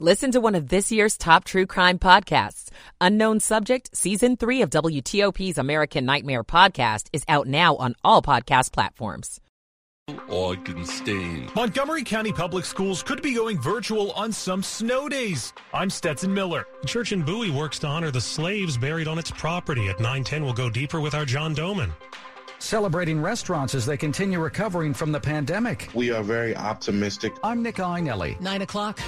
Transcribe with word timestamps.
Listen 0.00 0.32
to 0.32 0.40
one 0.40 0.56
of 0.56 0.70
this 0.70 0.90
year's 0.90 1.16
top 1.16 1.44
true 1.44 1.66
crime 1.66 2.00
podcasts. 2.00 2.70
Unknown 3.00 3.38
Subject, 3.38 3.96
Season 3.96 4.36
3 4.36 4.62
of 4.62 4.70
WTOP's 4.70 5.56
American 5.56 6.04
Nightmare 6.04 6.42
podcast 6.42 7.06
is 7.12 7.22
out 7.28 7.46
now 7.46 7.76
on 7.76 7.94
all 8.02 8.20
podcast 8.20 8.72
platforms. 8.72 9.40
Oh, 10.28 10.56
Augenstein. 10.56 11.54
Montgomery 11.54 12.02
County 12.02 12.32
Public 12.32 12.64
Schools 12.64 13.04
could 13.04 13.22
be 13.22 13.34
going 13.36 13.60
virtual 13.60 14.10
on 14.12 14.32
some 14.32 14.64
snow 14.64 15.08
days. 15.08 15.52
I'm 15.72 15.88
Stetson 15.88 16.34
Miller. 16.34 16.66
Church 16.84 17.12
in 17.12 17.22
Bowie 17.22 17.52
works 17.52 17.78
to 17.78 17.86
honor 17.86 18.10
the 18.10 18.20
slaves 18.20 18.76
buried 18.76 19.06
on 19.06 19.16
its 19.16 19.30
property. 19.30 19.88
At 19.90 20.00
910, 20.00 20.44
we'll 20.44 20.54
go 20.54 20.68
deeper 20.68 21.00
with 21.00 21.14
our 21.14 21.24
John 21.24 21.54
Domen 21.54 21.92
celebrating 22.58 23.20
restaurants 23.20 23.74
as 23.74 23.84
they 23.84 23.96
continue 23.96 24.40
recovering 24.40 24.94
from 24.94 25.12
the 25.12 25.20
pandemic. 25.20 25.90
We 25.94 26.10
are 26.10 26.22
very 26.22 26.56
optimistic. 26.56 27.34
I'm 27.44 27.62
Nick 27.62 27.76
Iannelli. 27.76 28.40
9 28.40 28.62
o'clock. 28.62 28.98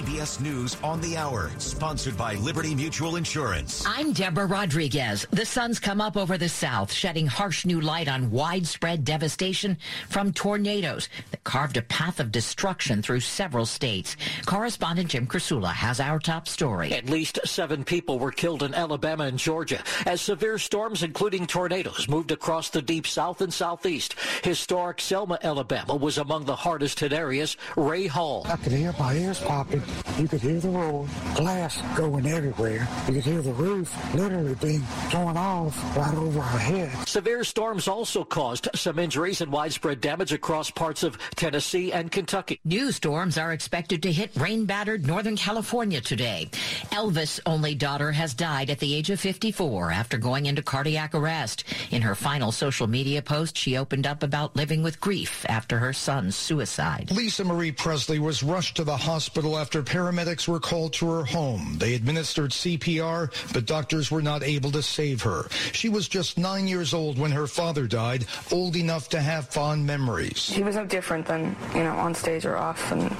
This 0.00 0.08
CBS 0.08 0.40
News 0.40 0.76
on 0.82 1.00
the 1.02 1.16
Hour, 1.16 1.50
sponsored 1.58 2.16
by 2.16 2.34
Liberty 2.36 2.74
Mutual 2.74 3.16
Insurance. 3.16 3.84
I'm 3.86 4.12
Deborah 4.12 4.46
Rodriguez. 4.46 5.26
The 5.30 5.44
sun's 5.44 5.78
come 5.78 6.00
up 6.00 6.16
over 6.16 6.38
the 6.38 6.48
south, 6.48 6.90
shedding 6.90 7.26
harsh 7.26 7.66
new 7.66 7.80
light 7.80 8.08
on 8.08 8.30
widespread 8.30 9.04
devastation 9.04 9.76
from 10.08 10.32
tornadoes 10.32 11.08
that 11.32 11.44
carved 11.44 11.76
a 11.76 11.82
path 11.82 12.18
of 12.18 12.32
destruction 12.32 13.02
through 13.02 13.20
several 13.20 13.66
states. 13.66 14.16
Correspondent 14.46 15.10
Jim 15.10 15.26
Krasula 15.26 15.72
has 15.72 16.00
our 16.00 16.18
top 16.18 16.48
story. 16.48 16.92
At 16.92 17.10
least 17.10 17.38
seven 17.44 17.84
people 17.84 18.18
were 18.18 18.32
killed 18.32 18.62
in 18.62 18.74
Alabama 18.74 19.24
and 19.24 19.38
Georgia 19.38 19.82
as 20.06 20.22
severe 20.22 20.56
storms, 20.56 21.02
including 21.02 21.46
tornadoes, 21.46 22.08
moved 22.08 22.30
across 22.30 22.70
the 22.70 22.82
deep 22.82 23.06
south 23.06 23.42
and 23.42 23.52
southeast. 23.52 24.14
Historic 24.44 25.00
Selma, 25.00 25.38
Alabama 25.42 25.94
was 25.94 26.16
among 26.16 26.46
the 26.46 26.56
hardest 26.56 27.00
hit 27.00 27.12
areas. 27.12 27.56
Ray 27.76 28.06
Hall. 28.06 28.46
I 28.48 28.56
could 28.56 28.72
hear 28.72 28.94
my 28.98 29.14
ears 29.14 29.40
popping. 29.40 29.82
You 30.18 30.28
could 30.28 30.40
hear 30.40 30.60
the 30.60 30.68
roar, 30.68 31.06
glass 31.34 31.80
going 31.96 32.26
everywhere. 32.26 32.86
You 33.06 33.14
could 33.14 33.24
hear 33.24 33.40
the 33.40 33.54
roof 33.54 34.14
literally 34.14 34.54
being 34.56 34.82
torn 35.10 35.36
off 35.36 35.96
right 35.96 36.14
over 36.14 36.40
our 36.40 36.58
heads. 36.58 37.10
Severe 37.10 37.42
storms 37.42 37.88
also 37.88 38.24
caused 38.24 38.68
some 38.74 38.98
injuries 38.98 39.40
and 39.40 39.50
widespread 39.50 40.00
damage 40.00 40.32
across 40.32 40.70
parts 40.70 41.02
of 41.02 41.16
Tennessee 41.36 41.92
and 41.92 42.12
Kentucky. 42.12 42.60
New 42.64 42.92
storms 42.92 43.38
are 43.38 43.52
expected 43.52 44.02
to 44.02 44.12
hit 44.12 44.30
rain-battered 44.36 45.06
Northern 45.06 45.36
California 45.36 46.00
today. 46.00 46.50
Elvis' 46.92 47.40
only 47.46 47.74
daughter 47.74 48.12
has 48.12 48.34
died 48.34 48.68
at 48.68 48.78
the 48.78 48.94
age 48.94 49.08
of 49.08 49.20
54 49.20 49.90
after 49.90 50.18
going 50.18 50.46
into 50.46 50.62
cardiac 50.62 51.14
arrest. 51.14 51.64
In 51.90 52.02
her 52.02 52.14
final 52.14 52.52
social 52.52 52.86
media 52.86 53.22
post, 53.22 53.56
she 53.56 53.78
opened 53.78 54.06
up 54.06 54.22
about 54.22 54.54
living 54.54 54.82
with 54.82 55.00
grief 55.00 55.46
after 55.48 55.78
her 55.78 55.92
son's 55.92 56.36
suicide. 56.36 57.10
Lisa 57.10 57.44
Marie 57.44 57.72
Presley 57.72 58.18
was 58.18 58.42
rushed 58.42 58.76
to 58.76 58.84
the 58.84 58.96
hospital 58.96 59.58
after 59.58 59.79
paramedics 59.82 60.48
were 60.48 60.60
called 60.60 60.92
to 60.94 61.10
her 61.10 61.24
home. 61.24 61.76
They 61.78 61.94
administered 61.94 62.50
CPR, 62.50 63.30
but 63.52 63.66
doctors 63.66 64.10
were 64.10 64.22
not 64.22 64.42
able 64.42 64.70
to 64.72 64.82
save 64.82 65.22
her. 65.22 65.48
She 65.72 65.88
was 65.88 66.08
just 66.08 66.38
nine 66.38 66.66
years 66.66 66.94
old 66.94 67.18
when 67.18 67.30
her 67.32 67.46
father 67.46 67.86
died, 67.86 68.26
old 68.52 68.76
enough 68.76 69.08
to 69.10 69.20
have 69.20 69.48
fond 69.48 69.86
memories. 69.86 70.48
He 70.48 70.62
was 70.62 70.76
no 70.76 70.84
different 70.84 71.26
than, 71.26 71.56
you 71.74 71.82
know, 71.82 71.96
on 71.96 72.14
stage 72.14 72.44
or 72.44 72.56
off, 72.56 72.92
and 72.92 73.10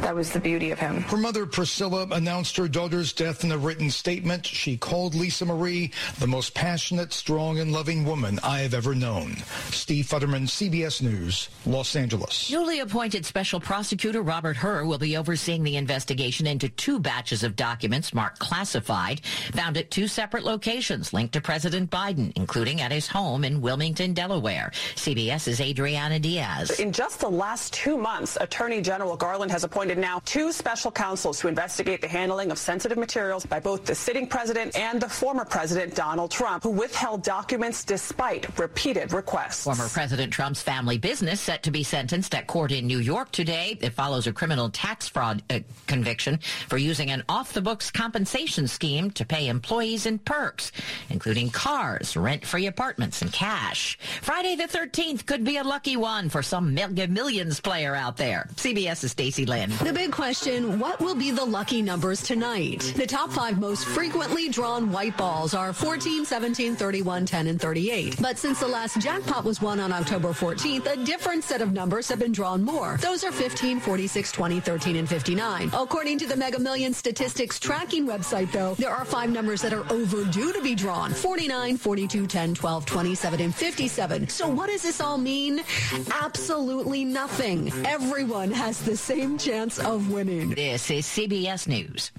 that 0.00 0.14
was 0.14 0.30
the 0.32 0.40
beauty 0.40 0.70
of 0.70 0.78
him. 0.78 1.02
Her 1.02 1.16
mother, 1.16 1.46
Priscilla, 1.46 2.06
announced 2.10 2.56
her 2.56 2.68
daughter's 2.68 3.12
death 3.12 3.44
in 3.44 3.52
a 3.52 3.58
written 3.58 3.90
statement. 3.90 4.46
She 4.46 4.76
called 4.76 5.14
Lisa 5.14 5.44
Marie 5.44 5.92
the 6.18 6.26
most 6.26 6.54
passionate, 6.54 7.12
strong, 7.12 7.58
and 7.58 7.72
loving 7.72 8.04
woman 8.04 8.38
I 8.42 8.60
have 8.60 8.74
ever 8.74 8.94
known. 8.94 9.36
Steve 9.70 10.06
Futterman, 10.06 10.46
CBS 10.48 11.02
News, 11.02 11.48
Los 11.64 11.96
Angeles. 11.96 12.50
Newly 12.50 12.80
appointed 12.80 13.24
special 13.24 13.60
prosecutor 13.60 14.22
Robert 14.22 14.56
Hur 14.56 14.84
will 14.84 14.98
be 14.98 15.16
overseeing 15.16 15.62
the 15.62 15.76
investigation 15.76 16.46
into 16.46 16.68
two 16.68 16.98
batches 16.98 17.42
of 17.42 17.56
documents 17.56 18.14
marked 18.14 18.38
classified, 18.38 19.20
found 19.52 19.76
at 19.76 19.90
two 19.90 20.08
separate 20.08 20.44
locations 20.44 21.12
linked 21.12 21.32
to 21.32 21.40
President 21.40 21.90
Biden, 21.90 22.32
including 22.36 22.80
at 22.80 22.92
his 22.92 23.08
home 23.08 23.44
in 23.44 23.60
Wilmington, 23.60 24.14
Delaware. 24.14 24.72
CBS's 24.96 25.60
Adriana 25.60 26.18
Diaz. 26.18 26.78
In 26.80 26.92
just 26.92 27.20
the 27.20 27.30
last 27.30 27.72
two 27.72 27.96
months, 27.96 28.36
Attorney 28.40 28.80
General 28.80 29.16
Garland 29.16 29.50
has 29.50 29.64
appointed 29.64 29.85
now 29.94 30.20
two 30.24 30.52
special 30.52 30.90
counsels 30.90 31.38
to 31.40 31.48
investigate 31.48 32.00
the 32.00 32.08
handling 32.08 32.50
of 32.50 32.58
sensitive 32.58 32.98
materials 32.98 33.46
by 33.46 33.60
both 33.60 33.84
the 33.84 33.94
sitting 33.94 34.26
president 34.26 34.76
and 34.76 35.00
the 35.00 35.08
former 35.08 35.44
president, 35.44 35.94
Donald 35.94 36.30
Trump, 36.30 36.62
who 36.62 36.70
withheld 36.70 37.22
documents 37.22 37.84
despite 37.84 38.58
repeated 38.58 39.12
requests. 39.12 39.64
Former 39.64 39.88
President 39.88 40.32
Trump's 40.32 40.62
family 40.62 40.98
business 40.98 41.40
set 41.40 41.62
to 41.62 41.70
be 41.70 41.82
sentenced 41.82 42.34
at 42.34 42.46
court 42.46 42.72
in 42.72 42.86
New 42.86 42.98
York 42.98 43.30
today. 43.32 43.78
It 43.80 43.90
follows 43.90 44.26
a 44.26 44.32
criminal 44.32 44.70
tax 44.70 45.08
fraud 45.08 45.42
uh, 45.50 45.60
conviction 45.86 46.38
for 46.68 46.78
using 46.78 47.10
an 47.10 47.22
off-the-books 47.28 47.90
compensation 47.90 48.66
scheme 48.66 49.10
to 49.12 49.24
pay 49.24 49.48
employees 49.48 50.06
in 50.06 50.18
perks, 50.18 50.72
including 51.10 51.50
cars, 51.50 52.16
rent-free 52.16 52.66
apartments, 52.66 53.22
and 53.22 53.32
cash. 53.32 53.98
Friday 54.22 54.56
the 54.56 54.64
13th 54.64 55.26
could 55.26 55.44
be 55.44 55.58
a 55.58 55.64
lucky 55.64 55.96
one 55.96 56.28
for 56.28 56.42
some 56.42 56.74
Millions 56.74 57.60
player 57.60 57.94
out 57.94 58.16
there. 58.16 58.48
CBS's 58.56 59.12
Stacey 59.12 59.46
Lynn. 59.46 59.70
The 59.82 59.92
big 59.92 60.10
question, 60.10 60.78
what 60.78 61.00
will 61.00 61.14
be 61.14 61.30
the 61.30 61.44
lucky 61.44 61.82
numbers 61.82 62.22
tonight? 62.22 62.94
The 62.96 63.06
top 63.06 63.30
five 63.30 63.60
most 63.60 63.84
frequently 63.84 64.48
drawn 64.48 64.90
white 64.90 65.16
balls 65.16 65.54
are 65.54 65.72
14, 65.72 66.24
17, 66.24 66.74
31, 66.74 67.26
10, 67.26 67.46
and 67.46 67.60
38. 67.60 68.16
But 68.20 68.38
since 68.38 68.58
the 68.58 68.66
last 68.66 68.98
jackpot 69.00 69.44
was 69.44 69.60
won 69.60 69.78
on 69.78 69.92
October 69.92 70.30
14th, 70.30 70.86
a 70.86 71.04
different 71.04 71.44
set 71.44 71.60
of 71.60 71.72
numbers 71.72 72.08
have 72.08 72.18
been 72.18 72.32
drawn 72.32 72.64
more. 72.64 72.96
Those 73.02 73.22
are 73.22 73.30
15, 73.30 73.78
46, 73.80 74.32
20, 74.32 74.60
13, 74.60 74.96
and 74.96 75.08
59. 75.08 75.70
According 75.72 76.18
to 76.18 76.26
the 76.26 76.36
Mega 76.36 76.58
Millions 76.58 76.96
statistics 76.96 77.60
tracking 77.60 78.06
website, 78.06 78.50
though, 78.52 78.74
there 78.74 78.90
are 78.90 79.04
five 79.04 79.30
numbers 79.30 79.60
that 79.62 79.72
are 79.72 79.84
overdue 79.92 80.52
to 80.52 80.62
be 80.62 80.74
drawn 80.74 81.12
49, 81.12 81.76
42, 81.76 82.26
10, 82.26 82.54
12, 82.54 82.86
27, 82.86 83.40
and 83.40 83.54
57. 83.54 84.28
So 84.28 84.48
what 84.48 84.68
does 84.70 84.82
this 84.82 85.00
all 85.00 85.18
mean? 85.18 85.62
Absolutely 86.10 87.04
nothing. 87.04 87.70
Everyone 87.84 88.50
has 88.50 88.80
the 88.82 88.96
same 88.96 89.36
chance 89.38 89.65
of 89.66 90.10
winning. 90.10 90.50
This 90.50 90.90
is 90.90 91.06
CBS 91.06 91.66
News. 91.66 92.12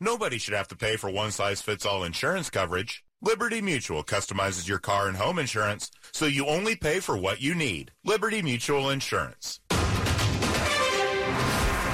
Nobody 0.00 0.38
should 0.38 0.54
have 0.54 0.68
to 0.68 0.76
pay 0.76 0.96
for 0.96 1.08
one 1.10 1.30
size 1.30 1.62
fits 1.62 1.86
all 1.86 2.04
insurance 2.04 2.50
coverage. 2.50 3.04
Liberty 3.22 3.60
Mutual 3.60 4.02
customizes 4.02 4.66
your 4.66 4.78
car 4.78 5.06
and 5.06 5.16
home 5.16 5.38
insurance 5.38 5.90
so 6.12 6.26
you 6.26 6.46
only 6.46 6.74
pay 6.74 7.00
for 7.00 7.16
what 7.16 7.40
you 7.40 7.54
need. 7.54 7.92
Liberty 8.04 8.42
Mutual 8.42 8.90
Insurance. 8.90 9.60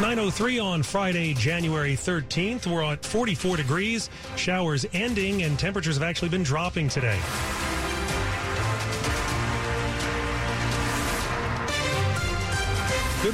903 0.00 0.58
on 0.58 0.82
Friday, 0.82 1.34
January 1.34 1.94
13th. 1.94 2.66
We're 2.66 2.84
at 2.84 3.04
44 3.04 3.56
degrees. 3.56 4.08
Showers 4.36 4.86
ending, 4.92 5.42
and 5.42 5.58
temperatures 5.58 5.96
have 5.96 6.02
actually 6.02 6.28
been 6.28 6.42
dropping 6.42 6.88
today. 6.88 7.18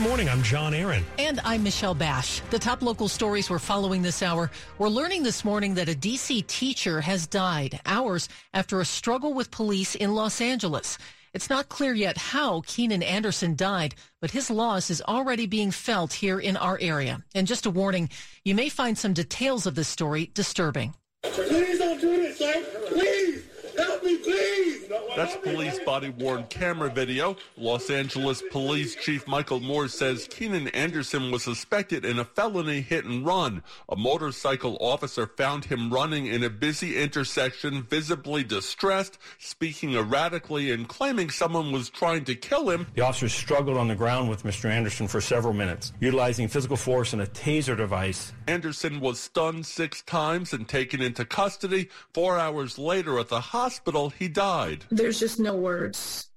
Morning. 0.03 0.29
I'm 0.29 0.43
John 0.43 0.75
Aaron. 0.75 1.05
And 1.19 1.39
I'm 1.45 1.63
Michelle 1.63 1.95
Bash. 1.95 2.41
The 2.51 2.59
top 2.59 2.83
local 2.83 3.07
stories 3.07 3.49
we're 3.49 3.61
following 3.61 4.03
this 4.03 4.21
hour. 4.21 4.51
We're 4.79 4.89
learning 4.89 5.23
this 5.23 5.45
morning 5.45 5.75
that 5.75 5.89
a 5.89 5.95
D.C. 5.95 6.43
teacher 6.43 7.01
has 7.01 7.29
died 7.29 7.81
hours 7.87 8.29
after 8.53 8.81
a 8.81 8.85
struggle 8.85 9.33
with 9.33 9.53
police 9.53 9.95
in 9.95 10.13
Los 10.17 10.41
Angeles. 10.41 10.99
It's 11.35 11.49
not 11.49 11.69
clear 11.69 11.95
yet 11.95 12.19
how 12.19 12.63
Keenan 12.67 13.05
Anderson 13.05 13.55
died, 13.55 13.95
but 14.21 14.33
his 14.33 14.51
loss 14.51 14.91
is 14.91 15.01
already 15.03 15.47
being 15.47 15.71
felt 15.71 16.13
here 16.13 16.41
in 16.41 16.57
our 16.57 16.79
area. 16.81 17.23
And 17.33 17.47
just 17.47 17.67
a 17.67 17.71
warning, 17.71 18.11
you 18.45 18.57
may 18.57 18.71
find 18.71 18.99
some 18.99 19.13
details 19.13 19.67
of 19.67 19.77
this 19.77 19.89
story 19.89 20.33
disturbing. 20.35 20.95
Please 21.23 21.79
don't 21.79 22.01
do 22.01 22.17
this, 22.17 22.39
sir. 22.39 22.65
Please. 22.89 23.45
Help 23.79 24.05
me, 24.05 24.17
please. 24.19 24.89
That's 25.15 25.37
police 25.37 25.79
body 25.81 26.09
worn 26.09 26.45
camera 26.45 26.89
video. 26.89 27.37
Los 27.59 27.91
Angeles 27.91 28.43
Police 28.51 28.97
Chief 28.97 29.29
Michael 29.29 29.61
Moore 29.61 29.87
says 29.87 30.27
Keenan 30.31 30.69
Anderson 30.69 31.31
was 31.31 31.43
suspected 31.43 32.07
in 32.07 32.19
a 32.19 32.25
felony 32.25 32.81
hit 32.81 33.05
and 33.05 33.27
run. 33.27 33.63
A 33.91 33.97
motorcycle 33.97 34.79
officer 34.81 35.27
found 35.27 35.67
him 35.67 35.93
running 35.93 36.27
in 36.27 36.43
a 36.43 36.49
busy 36.49 36.97
intersection, 36.97 37.83
visibly 37.83 38.43
distressed, 38.43 39.19
speaking 39.39 39.97
erratically, 39.97 40.71
and 40.71 40.89
claiming 40.89 41.29
someone 41.29 41.73
was 41.73 41.91
trying 41.91 42.25
to 42.25 42.35
kill 42.35 42.71
him. 42.71 42.87
The 42.95 43.03
officers 43.03 43.35
struggled 43.35 43.77
on 43.77 43.89
the 43.89 43.95
ground 43.95 44.31
with 44.31 44.45
Mr. 44.45 44.71
Anderson 44.71 45.09
for 45.09 45.21
several 45.21 45.53
minutes, 45.53 45.93
utilizing 46.01 46.49
physical 46.49 46.79
force 46.79 47.13
and 47.13 47.21
a 47.21 47.27
taser 47.27 47.77
device. 47.77 48.33
Anderson 48.47 48.99
was 48.99 49.21
stunned 49.21 49.67
six 49.67 50.01
times 50.03 50.55
and 50.55 50.67
taken 50.67 51.03
into 51.03 51.27
custody. 51.27 51.91
Four 52.15 52.39
hours 52.39 52.79
later 52.79 53.19
at 53.19 53.29
the 53.29 53.41
hospital, 53.41 54.09
he 54.09 54.27
died. 54.27 54.87
There's 55.03 55.19
just 55.19 55.41
no 55.41 55.57
words. 55.57 56.29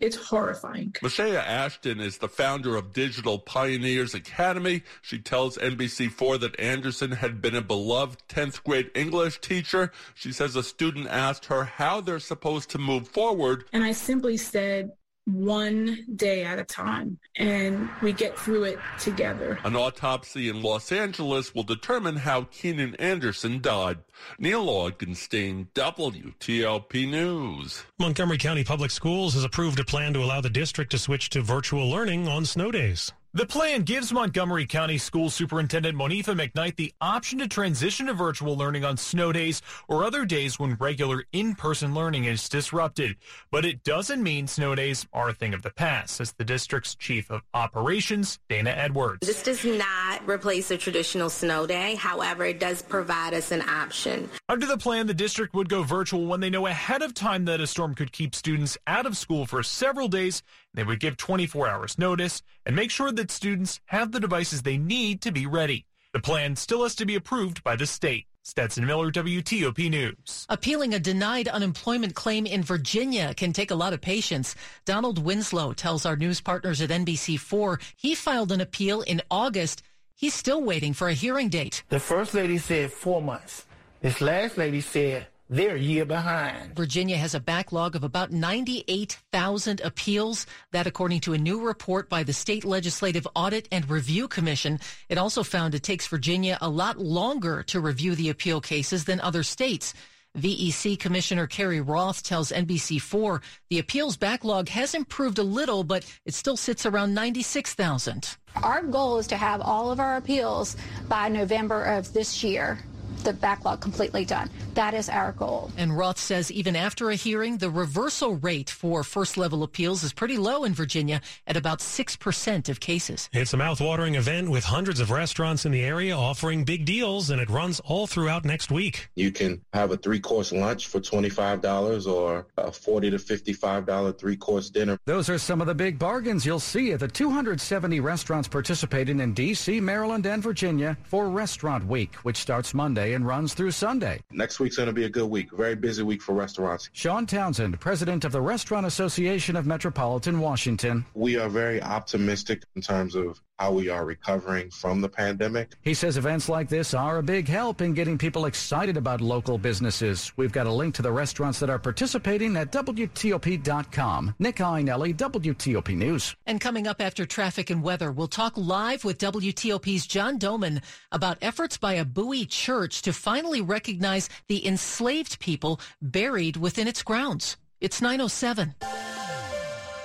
It's 0.00 0.16
horrifying. 0.16 0.92
Lashaya 1.02 1.44
Ashton 1.44 2.00
is 2.00 2.16
the 2.16 2.28
founder 2.28 2.74
of 2.74 2.94
Digital 2.94 3.38
Pioneers 3.38 4.14
Academy. 4.14 4.82
She 5.02 5.18
tells 5.18 5.58
NBC4 5.58 6.40
that 6.40 6.58
Anderson 6.58 7.12
had 7.12 7.42
been 7.42 7.54
a 7.54 7.60
beloved 7.60 8.22
10th 8.30 8.64
grade 8.64 8.90
English 8.94 9.42
teacher. 9.42 9.92
She 10.14 10.32
says 10.32 10.56
a 10.56 10.62
student 10.62 11.06
asked 11.08 11.44
her 11.44 11.64
how 11.64 12.00
they're 12.00 12.18
supposed 12.18 12.70
to 12.70 12.78
move 12.78 13.08
forward. 13.08 13.66
And 13.74 13.84
I 13.84 13.92
simply 13.92 14.38
said, 14.38 14.92
one 15.26 16.04
day 16.16 16.44
at 16.44 16.58
a 16.58 16.64
time 16.64 17.18
and 17.36 17.88
we 18.02 18.12
get 18.12 18.38
through 18.38 18.64
it 18.64 18.78
together. 18.98 19.58
An 19.64 19.76
autopsy 19.76 20.48
in 20.48 20.62
Los 20.62 20.92
Angeles 20.92 21.54
will 21.54 21.62
determine 21.62 22.16
how 22.16 22.42
Keenan 22.42 22.94
Anderson 22.96 23.60
died. 23.60 23.98
Neil 24.38 24.66
Augenstein, 24.66 25.68
WTOP 25.74 27.08
News. 27.08 27.84
Montgomery 27.98 28.38
County 28.38 28.64
Public 28.64 28.90
Schools 28.90 29.34
has 29.34 29.44
approved 29.44 29.80
a 29.80 29.84
plan 29.84 30.12
to 30.14 30.22
allow 30.22 30.40
the 30.40 30.50
district 30.50 30.90
to 30.92 30.98
switch 30.98 31.30
to 31.30 31.42
virtual 31.42 31.88
learning 31.90 32.28
on 32.28 32.44
snow 32.44 32.70
days. 32.70 33.12
The 33.36 33.46
plan 33.46 33.82
gives 33.82 34.12
Montgomery 34.12 34.64
County 34.64 34.96
School 34.96 35.28
Superintendent 35.28 35.98
Monifa 35.98 36.38
McKnight 36.38 36.76
the 36.76 36.94
option 37.00 37.40
to 37.40 37.48
transition 37.48 38.06
to 38.06 38.12
virtual 38.14 38.56
learning 38.56 38.84
on 38.84 38.96
snow 38.96 39.32
days 39.32 39.60
or 39.88 40.04
other 40.04 40.24
days 40.24 40.60
when 40.60 40.76
regular 40.76 41.24
in-person 41.32 41.96
learning 41.96 42.26
is 42.26 42.48
disrupted. 42.48 43.16
But 43.50 43.64
it 43.64 43.82
doesn't 43.82 44.22
mean 44.22 44.46
snow 44.46 44.76
days 44.76 45.04
are 45.12 45.30
a 45.30 45.32
thing 45.32 45.52
of 45.52 45.62
the 45.62 45.72
past, 45.72 46.14
says 46.14 46.32
the 46.34 46.44
district's 46.44 46.94
chief 46.94 47.28
of 47.28 47.42
operations, 47.54 48.38
Dana 48.48 48.70
Edwards. 48.70 49.26
This 49.26 49.42
does 49.42 49.64
not 49.64 50.24
replace 50.28 50.70
a 50.70 50.78
traditional 50.78 51.28
snow 51.28 51.66
day. 51.66 51.96
However, 51.96 52.44
it 52.44 52.60
does 52.60 52.82
provide 52.82 53.34
us 53.34 53.50
an 53.50 53.68
option. 53.68 54.30
Under 54.48 54.66
the 54.66 54.78
plan, 54.78 55.08
the 55.08 55.12
district 55.12 55.54
would 55.54 55.68
go 55.68 55.82
virtual 55.82 56.26
when 56.26 56.38
they 56.38 56.50
know 56.50 56.68
ahead 56.68 57.02
of 57.02 57.14
time 57.14 57.46
that 57.46 57.60
a 57.60 57.66
storm 57.66 57.96
could 57.96 58.12
keep 58.12 58.32
students 58.32 58.78
out 58.86 59.06
of 59.06 59.16
school 59.16 59.44
for 59.44 59.64
several 59.64 60.06
days. 60.06 60.44
They 60.74 60.84
would 60.84 61.00
give 61.00 61.16
24 61.16 61.68
hours 61.68 61.98
notice 61.98 62.42
and 62.66 62.76
make 62.76 62.90
sure 62.90 63.12
that 63.12 63.30
students 63.30 63.80
have 63.86 64.12
the 64.12 64.20
devices 64.20 64.62
they 64.62 64.76
need 64.76 65.22
to 65.22 65.32
be 65.32 65.46
ready. 65.46 65.86
The 66.12 66.20
plan 66.20 66.56
still 66.56 66.82
has 66.82 66.94
to 66.96 67.06
be 67.06 67.14
approved 67.14 67.64
by 67.64 67.76
the 67.76 67.86
state. 67.86 68.26
Stetson 68.42 68.84
Miller, 68.84 69.10
WTOP 69.10 69.88
News. 69.88 70.44
Appealing 70.50 70.92
a 70.92 70.98
denied 70.98 71.48
unemployment 71.48 72.14
claim 72.14 72.44
in 72.44 72.62
Virginia 72.62 73.32
can 73.32 73.54
take 73.54 73.70
a 73.70 73.74
lot 73.74 73.94
of 73.94 74.02
patience. 74.02 74.54
Donald 74.84 75.24
Winslow 75.24 75.72
tells 75.72 76.04
our 76.04 76.14
news 76.14 76.42
partners 76.42 76.82
at 76.82 76.90
NBC4 76.90 77.80
he 77.96 78.14
filed 78.14 78.52
an 78.52 78.60
appeal 78.60 79.00
in 79.00 79.22
August. 79.30 79.82
He's 80.14 80.34
still 80.34 80.62
waiting 80.62 80.92
for 80.92 81.08
a 81.08 81.14
hearing 81.14 81.48
date. 81.48 81.84
The 81.88 81.98
first 81.98 82.34
lady 82.34 82.58
said 82.58 82.92
four 82.92 83.22
months. 83.22 83.64
This 84.02 84.20
last 84.20 84.58
lady 84.58 84.82
said 84.82 85.26
they're 85.50 85.76
a 85.76 85.80
year 85.80 86.04
behind. 86.06 86.74
Virginia 86.74 87.16
has 87.16 87.34
a 87.34 87.40
backlog 87.40 87.94
of 87.94 88.02
about 88.02 88.32
98,000 88.32 89.80
appeals. 89.82 90.46
That 90.72 90.86
according 90.86 91.20
to 91.20 91.34
a 91.34 91.38
new 91.38 91.60
report 91.60 92.08
by 92.08 92.22
the 92.22 92.32
State 92.32 92.64
Legislative 92.64 93.28
Audit 93.34 93.68
and 93.70 93.88
Review 93.88 94.26
Commission. 94.26 94.80
It 95.08 95.18
also 95.18 95.42
found 95.42 95.74
it 95.74 95.82
takes 95.82 96.06
Virginia 96.06 96.56
a 96.60 96.68
lot 96.68 96.98
longer 96.98 97.62
to 97.64 97.80
review 97.80 98.14
the 98.14 98.30
appeal 98.30 98.60
cases 98.60 99.04
than 99.04 99.20
other 99.20 99.42
states. 99.42 99.92
VEC 100.38 100.98
Commissioner 100.98 101.46
Carrie 101.46 101.80
Roth 101.80 102.22
tells 102.24 102.50
NBC4 102.50 103.40
the 103.70 103.78
appeals 103.78 104.16
backlog 104.16 104.68
has 104.68 104.94
improved 104.94 105.38
a 105.38 105.44
little, 105.44 105.84
but 105.84 106.04
it 106.26 106.34
still 106.34 106.56
sits 106.56 106.86
around 106.86 107.14
96,000. 107.14 108.36
Our 108.62 108.82
goal 108.82 109.18
is 109.18 109.28
to 109.28 109.36
have 109.36 109.60
all 109.60 109.92
of 109.92 110.00
our 110.00 110.16
appeals 110.16 110.76
by 111.08 111.28
November 111.28 111.84
of 111.84 112.12
this 112.12 112.42
year 112.42 112.80
the 113.24 113.32
backlog 113.32 113.80
completely 113.80 114.24
done. 114.24 114.50
That 114.74 114.94
is 114.94 115.08
our 115.08 115.32
goal. 115.32 115.70
And 115.76 115.96
Roth 115.96 116.18
says 116.18 116.50
even 116.52 116.76
after 116.76 117.10
a 117.10 117.14
hearing, 117.14 117.58
the 117.58 117.70
reversal 117.70 118.36
rate 118.36 118.70
for 118.70 119.02
first 119.02 119.36
level 119.36 119.62
appeals 119.62 120.02
is 120.02 120.12
pretty 120.12 120.36
low 120.36 120.64
in 120.64 120.74
Virginia 120.74 121.20
at 121.46 121.56
about 121.56 121.78
6% 121.78 122.68
of 122.68 122.80
cases. 122.80 123.28
It's 123.32 123.54
a 123.54 123.56
mouth-watering 123.56 124.16
event 124.16 124.50
with 124.50 124.64
hundreds 124.64 125.00
of 125.00 125.10
restaurants 125.10 125.64
in 125.64 125.72
the 125.72 125.82
area 125.82 126.16
offering 126.16 126.64
big 126.64 126.84
deals, 126.84 127.30
and 127.30 127.40
it 127.40 127.48
runs 127.48 127.80
all 127.80 128.06
throughout 128.06 128.44
next 128.44 128.70
week. 128.70 129.08
You 129.14 129.32
can 129.32 129.60
have 129.72 129.90
a 129.90 129.96
three-course 129.96 130.52
lunch 130.52 130.88
for 130.88 131.00
$25 131.00 132.06
or 132.06 132.46
a 132.58 132.70
$40 132.70 133.10
to 133.10 133.18
$55 133.18 134.18
three-course 134.18 134.70
dinner. 134.70 134.98
Those 135.04 135.28
are 135.30 135.38
some 135.38 135.60
of 135.60 135.66
the 135.66 135.74
big 135.74 135.98
bargains 135.98 136.44
you'll 136.44 136.60
see 136.60 136.92
at 136.92 137.00
the 137.00 137.08
270 137.08 138.00
restaurants 138.00 138.48
participating 138.48 139.20
in 139.20 139.34
D.C., 139.34 139.80
Maryland, 139.80 140.26
and 140.26 140.42
Virginia 140.42 140.96
for 141.04 141.28
Restaurant 141.28 141.86
Week, 141.86 142.14
which 142.16 142.36
starts 142.36 142.74
Monday 142.74 142.93
and 143.02 143.26
runs 143.26 143.54
through 143.54 143.72
Sunday. 143.72 144.20
Next 144.30 144.60
week's 144.60 144.76
going 144.76 144.86
to 144.86 144.92
be 144.92 145.04
a 145.04 145.08
good 145.08 145.28
week. 145.28 145.50
Very 145.52 145.74
busy 145.74 146.02
week 146.02 146.22
for 146.22 146.32
restaurants. 146.32 146.88
Sean 146.92 147.26
Townsend, 147.26 147.80
president 147.80 148.24
of 148.24 148.32
the 148.32 148.40
Restaurant 148.40 148.86
Association 148.86 149.56
of 149.56 149.66
Metropolitan 149.66 150.38
Washington. 150.40 151.04
We 151.14 151.36
are 151.36 151.48
very 151.48 151.82
optimistic 151.82 152.62
in 152.76 152.82
terms 152.82 153.14
of 153.14 153.40
how 153.58 153.72
we 153.72 153.88
are 153.88 154.04
recovering 154.04 154.70
from 154.70 155.00
the 155.00 155.08
pandemic. 155.08 155.72
He 155.82 155.94
says 155.94 156.16
events 156.16 156.48
like 156.48 156.68
this 156.68 156.94
are 156.94 157.18
a 157.18 157.22
big 157.22 157.48
help 157.48 157.80
in 157.80 157.94
getting 157.94 158.18
people 158.18 158.46
excited 158.46 158.96
about 158.96 159.20
local 159.20 159.58
businesses. 159.58 160.32
We've 160.36 160.52
got 160.52 160.66
a 160.66 160.72
link 160.72 160.94
to 160.96 161.02
the 161.02 161.12
restaurants 161.12 161.60
that 161.60 161.70
are 161.70 161.78
participating 161.78 162.56
at 162.56 162.72
WTOP.com. 162.72 164.34
Nick 164.38 164.56
Iannelli, 164.56 165.16
WTOP 165.16 165.96
News. 165.96 166.34
And 166.46 166.60
coming 166.60 166.86
up 166.86 167.00
after 167.00 167.24
traffic 167.26 167.70
and 167.70 167.82
weather, 167.82 168.10
we'll 168.10 168.28
talk 168.28 168.56
live 168.56 169.04
with 169.04 169.18
WTOP's 169.18 170.06
John 170.06 170.38
Domen 170.38 170.82
about 171.12 171.38
efforts 171.40 171.76
by 171.76 171.94
a 171.94 172.04
Bowie 172.04 172.46
church 172.46 173.02
to 173.02 173.12
finally 173.12 173.60
recognize 173.60 174.28
the 174.48 174.66
enslaved 174.66 175.38
people 175.38 175.80
buried 176.02 176.56
within 176.56 176.88
its 176.88 177.02
grounds. 177.02 177.56
It's 177.80 178.00
907. 178.00 178.74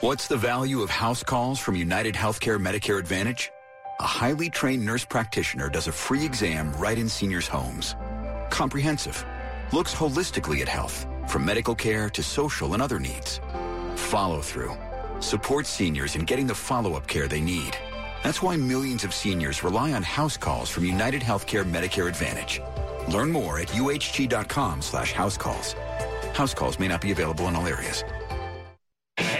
What's 0.01 0.28
the 0.30 0.38
value 0.38 0.81
of 0.81 0.90
house 0.90 1.24
calls 1.24 1.60
from 1.60 1.75
United 1.75 2.16
Healthcare 2.16 2.57
Medicare 2.57 3.00
Advantage? 3.00 3.51
A 4.00 4.07
highly 4.07 4.50
trained 4.50 4.86
nurse 4.86 5.04
practitioner 5.04 5.68
does 5.68 5.90
a 5.90 5.92
free 5.92 6.24
exam 6.24 6.72
right 6.78 6.98
in 6.98 7.10
seniors' 7.10 7.50
homes. 7.50 7.98
Comprehensive. 8.50 9.25
Looks 9.74 9.94
holistically 9.94 10.62
at 10.62 10.69
health, 10.69 11.06
from 11.28 11.44
medical 11.44 11.75
care 11.75 12.10
to 12.12 12.24
social 12.24 12.75
and 12.75 12.81
other 12.81 12.98
needs. 12.98 13.42
Follow 13.96 14.40
through. 14.40 14.72
Supports 15.19 15.68
seniors 15.68 16.16
in 16.16 16.24
getting 16.24 16.48
the 16.48 16.56
follow-up 16.56 17.06
care 17.06 17.28
they 17.28 17.42
need. 17.42 17.75
That's 18.24 18.42
why 18.42 18.56
millions 18.56 19.04
of 19.04 19.13
seniors 19.13 19.66
rely 19.66 19.92
on 19.92 20.02
house 20.02 20.38
calls 20.38 20.69
from 20.69 20.86
United 20.86 21.22
Healthcare 21.22 21.69
Medicare 21.69 22.07
Advantage. 22.07 22.62
Learn 23.10 23.34
more 23.34 23.60
at 23.60 23.68
uhg.com 23.68 24.81
slash 24.81 25.12
house 25.12 25.36
calls. 25.36 25.74
House 26.34 26.54
calls 26.54 26.80
may 26.80 26.88
not 26.88 27.02
be 27.02 27.12
available 27.12 27.50
in 27.50 27.56
all 27.57 27.68
areas. 27.68 28.06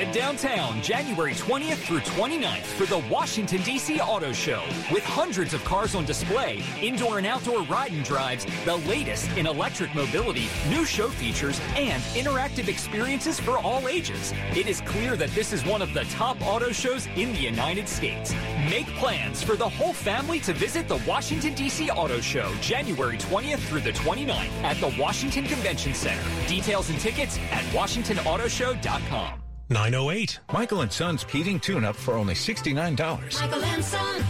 Head 0.10 0.16
downtown 0.16 0.82
January 0.82 1.34
20th 1.34 1.78
through 1.78 2.00
29th 2.00 2.64
for 2.64 2.86
the 2.88 2.98
Washington, 3.10 3.62
D.C. 3.62 4.00
Auto 4.00 4.32
Show 4.32 4.64
with 4.92 5.04
hundreds 5.04 5.54
of 5.54 5.64
cars 5.64 5.94
on 5.94 6.04
display, 6.04 6.64
indoor 6.82 7.20
and 7.20 7.28
outdoor 7.28 7.62
ride 7.64 7.92
and 7.92 8.04
drives, 8.04 8.46
the 8.66 8.78
latest 8.88 9.30
in 9.38 9.46
electric 9.46 9.94
mobility, 9.94 10.48
new 10.68 10.84
show 10.84 11.10
features, 11.10 11.62
and 11.76 12.02
interactive 12.16 12.70
experiences 12.70 13.40
for 13.40 13.60
all 13.60 13.88
ages. 13.88 14.34
It 14.56 14.68
is 14.68 14.82
clear 14.82 15.16
that 15.16 15.30
this 15.32 15.54
is 15.54 15.64
one 15.64 15.82
of 15.82 15.94
the 15.94 16.06
top 16.06 16.42
auto 16.42 16.72
shows 16.72 17.06
in 17.16 17.32
the 17.34 17.40
United 17.40 17.88
States. 17.88 18.34
Make 18.70 18.88
plans 18.96 19.44
for 19.44 19.56
the 19.56 19.70
whole 19.70 19.94
family 19.94 20.40
to 20.42 20.54
visit 20.54 20.88
the 20.88 21.02
Washington, 21.08 21.54
D.C. 21.54 21.92
Auto 21.92 22.20
Show 22.20 22.52
January 22.62 23.18
20th 23.18 23.60
through 23.60 23.82
the 23.82 23.94
29th 23.94 24.64
at 24.64 24.78
the 24.78 24.96
Washington 25.00 25.46
Convention 25.46 25.94
Center. 25.94 26.24
Details 26.48 26.90
and 26.90 27.00
tickets 27.00 27.38
at 27.52 27.64
WashingtonAutoShow.com. 27.66 29.49
908. 29.70 30.40
Michael 30.52 30.82
and 30.82 30.92
Son's 30.92 31.24
heating 31.24 31.60
tune-up 31.60 31.96
for 31.96 32.16
only 32.16 32.34
$69. 32.34 33.42
Michael 33.42 33.64
and 33.64 33.84
Son. 33.84 34.26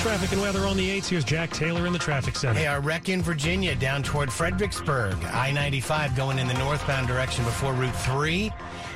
Traffic 0.00 0.32
and 0.32 0.40
weather 0.40 0.66
on 0.66 0.76
the 0.76 0.98
8s. 0.98 1.08
Here's 1.08 1.24
Jack 1.24 1.50
Taylor 1.50 1.86
in 1.86 1.92
the 1.92 1.98
traffic 1.98 2.34
center. 2.34 2.58
Hey, 2.58 2.66
a 2.66 2.80
wreck 2.80 3.10
in 3.10 3.22
Virginia 3.22 3.74
down 3.74 4.02
toward 4.02 4.32
Fredericksburg. 4.32 5.14
I-95 5.24 6.16
going 6.16 6.38
in 6.38 6.48
the 6.48 6.54
northbound 6.54 7.06
direction 7.06 7.44
before 7.44 7.74
Route 7.74 7.94
3. 7.96 8.50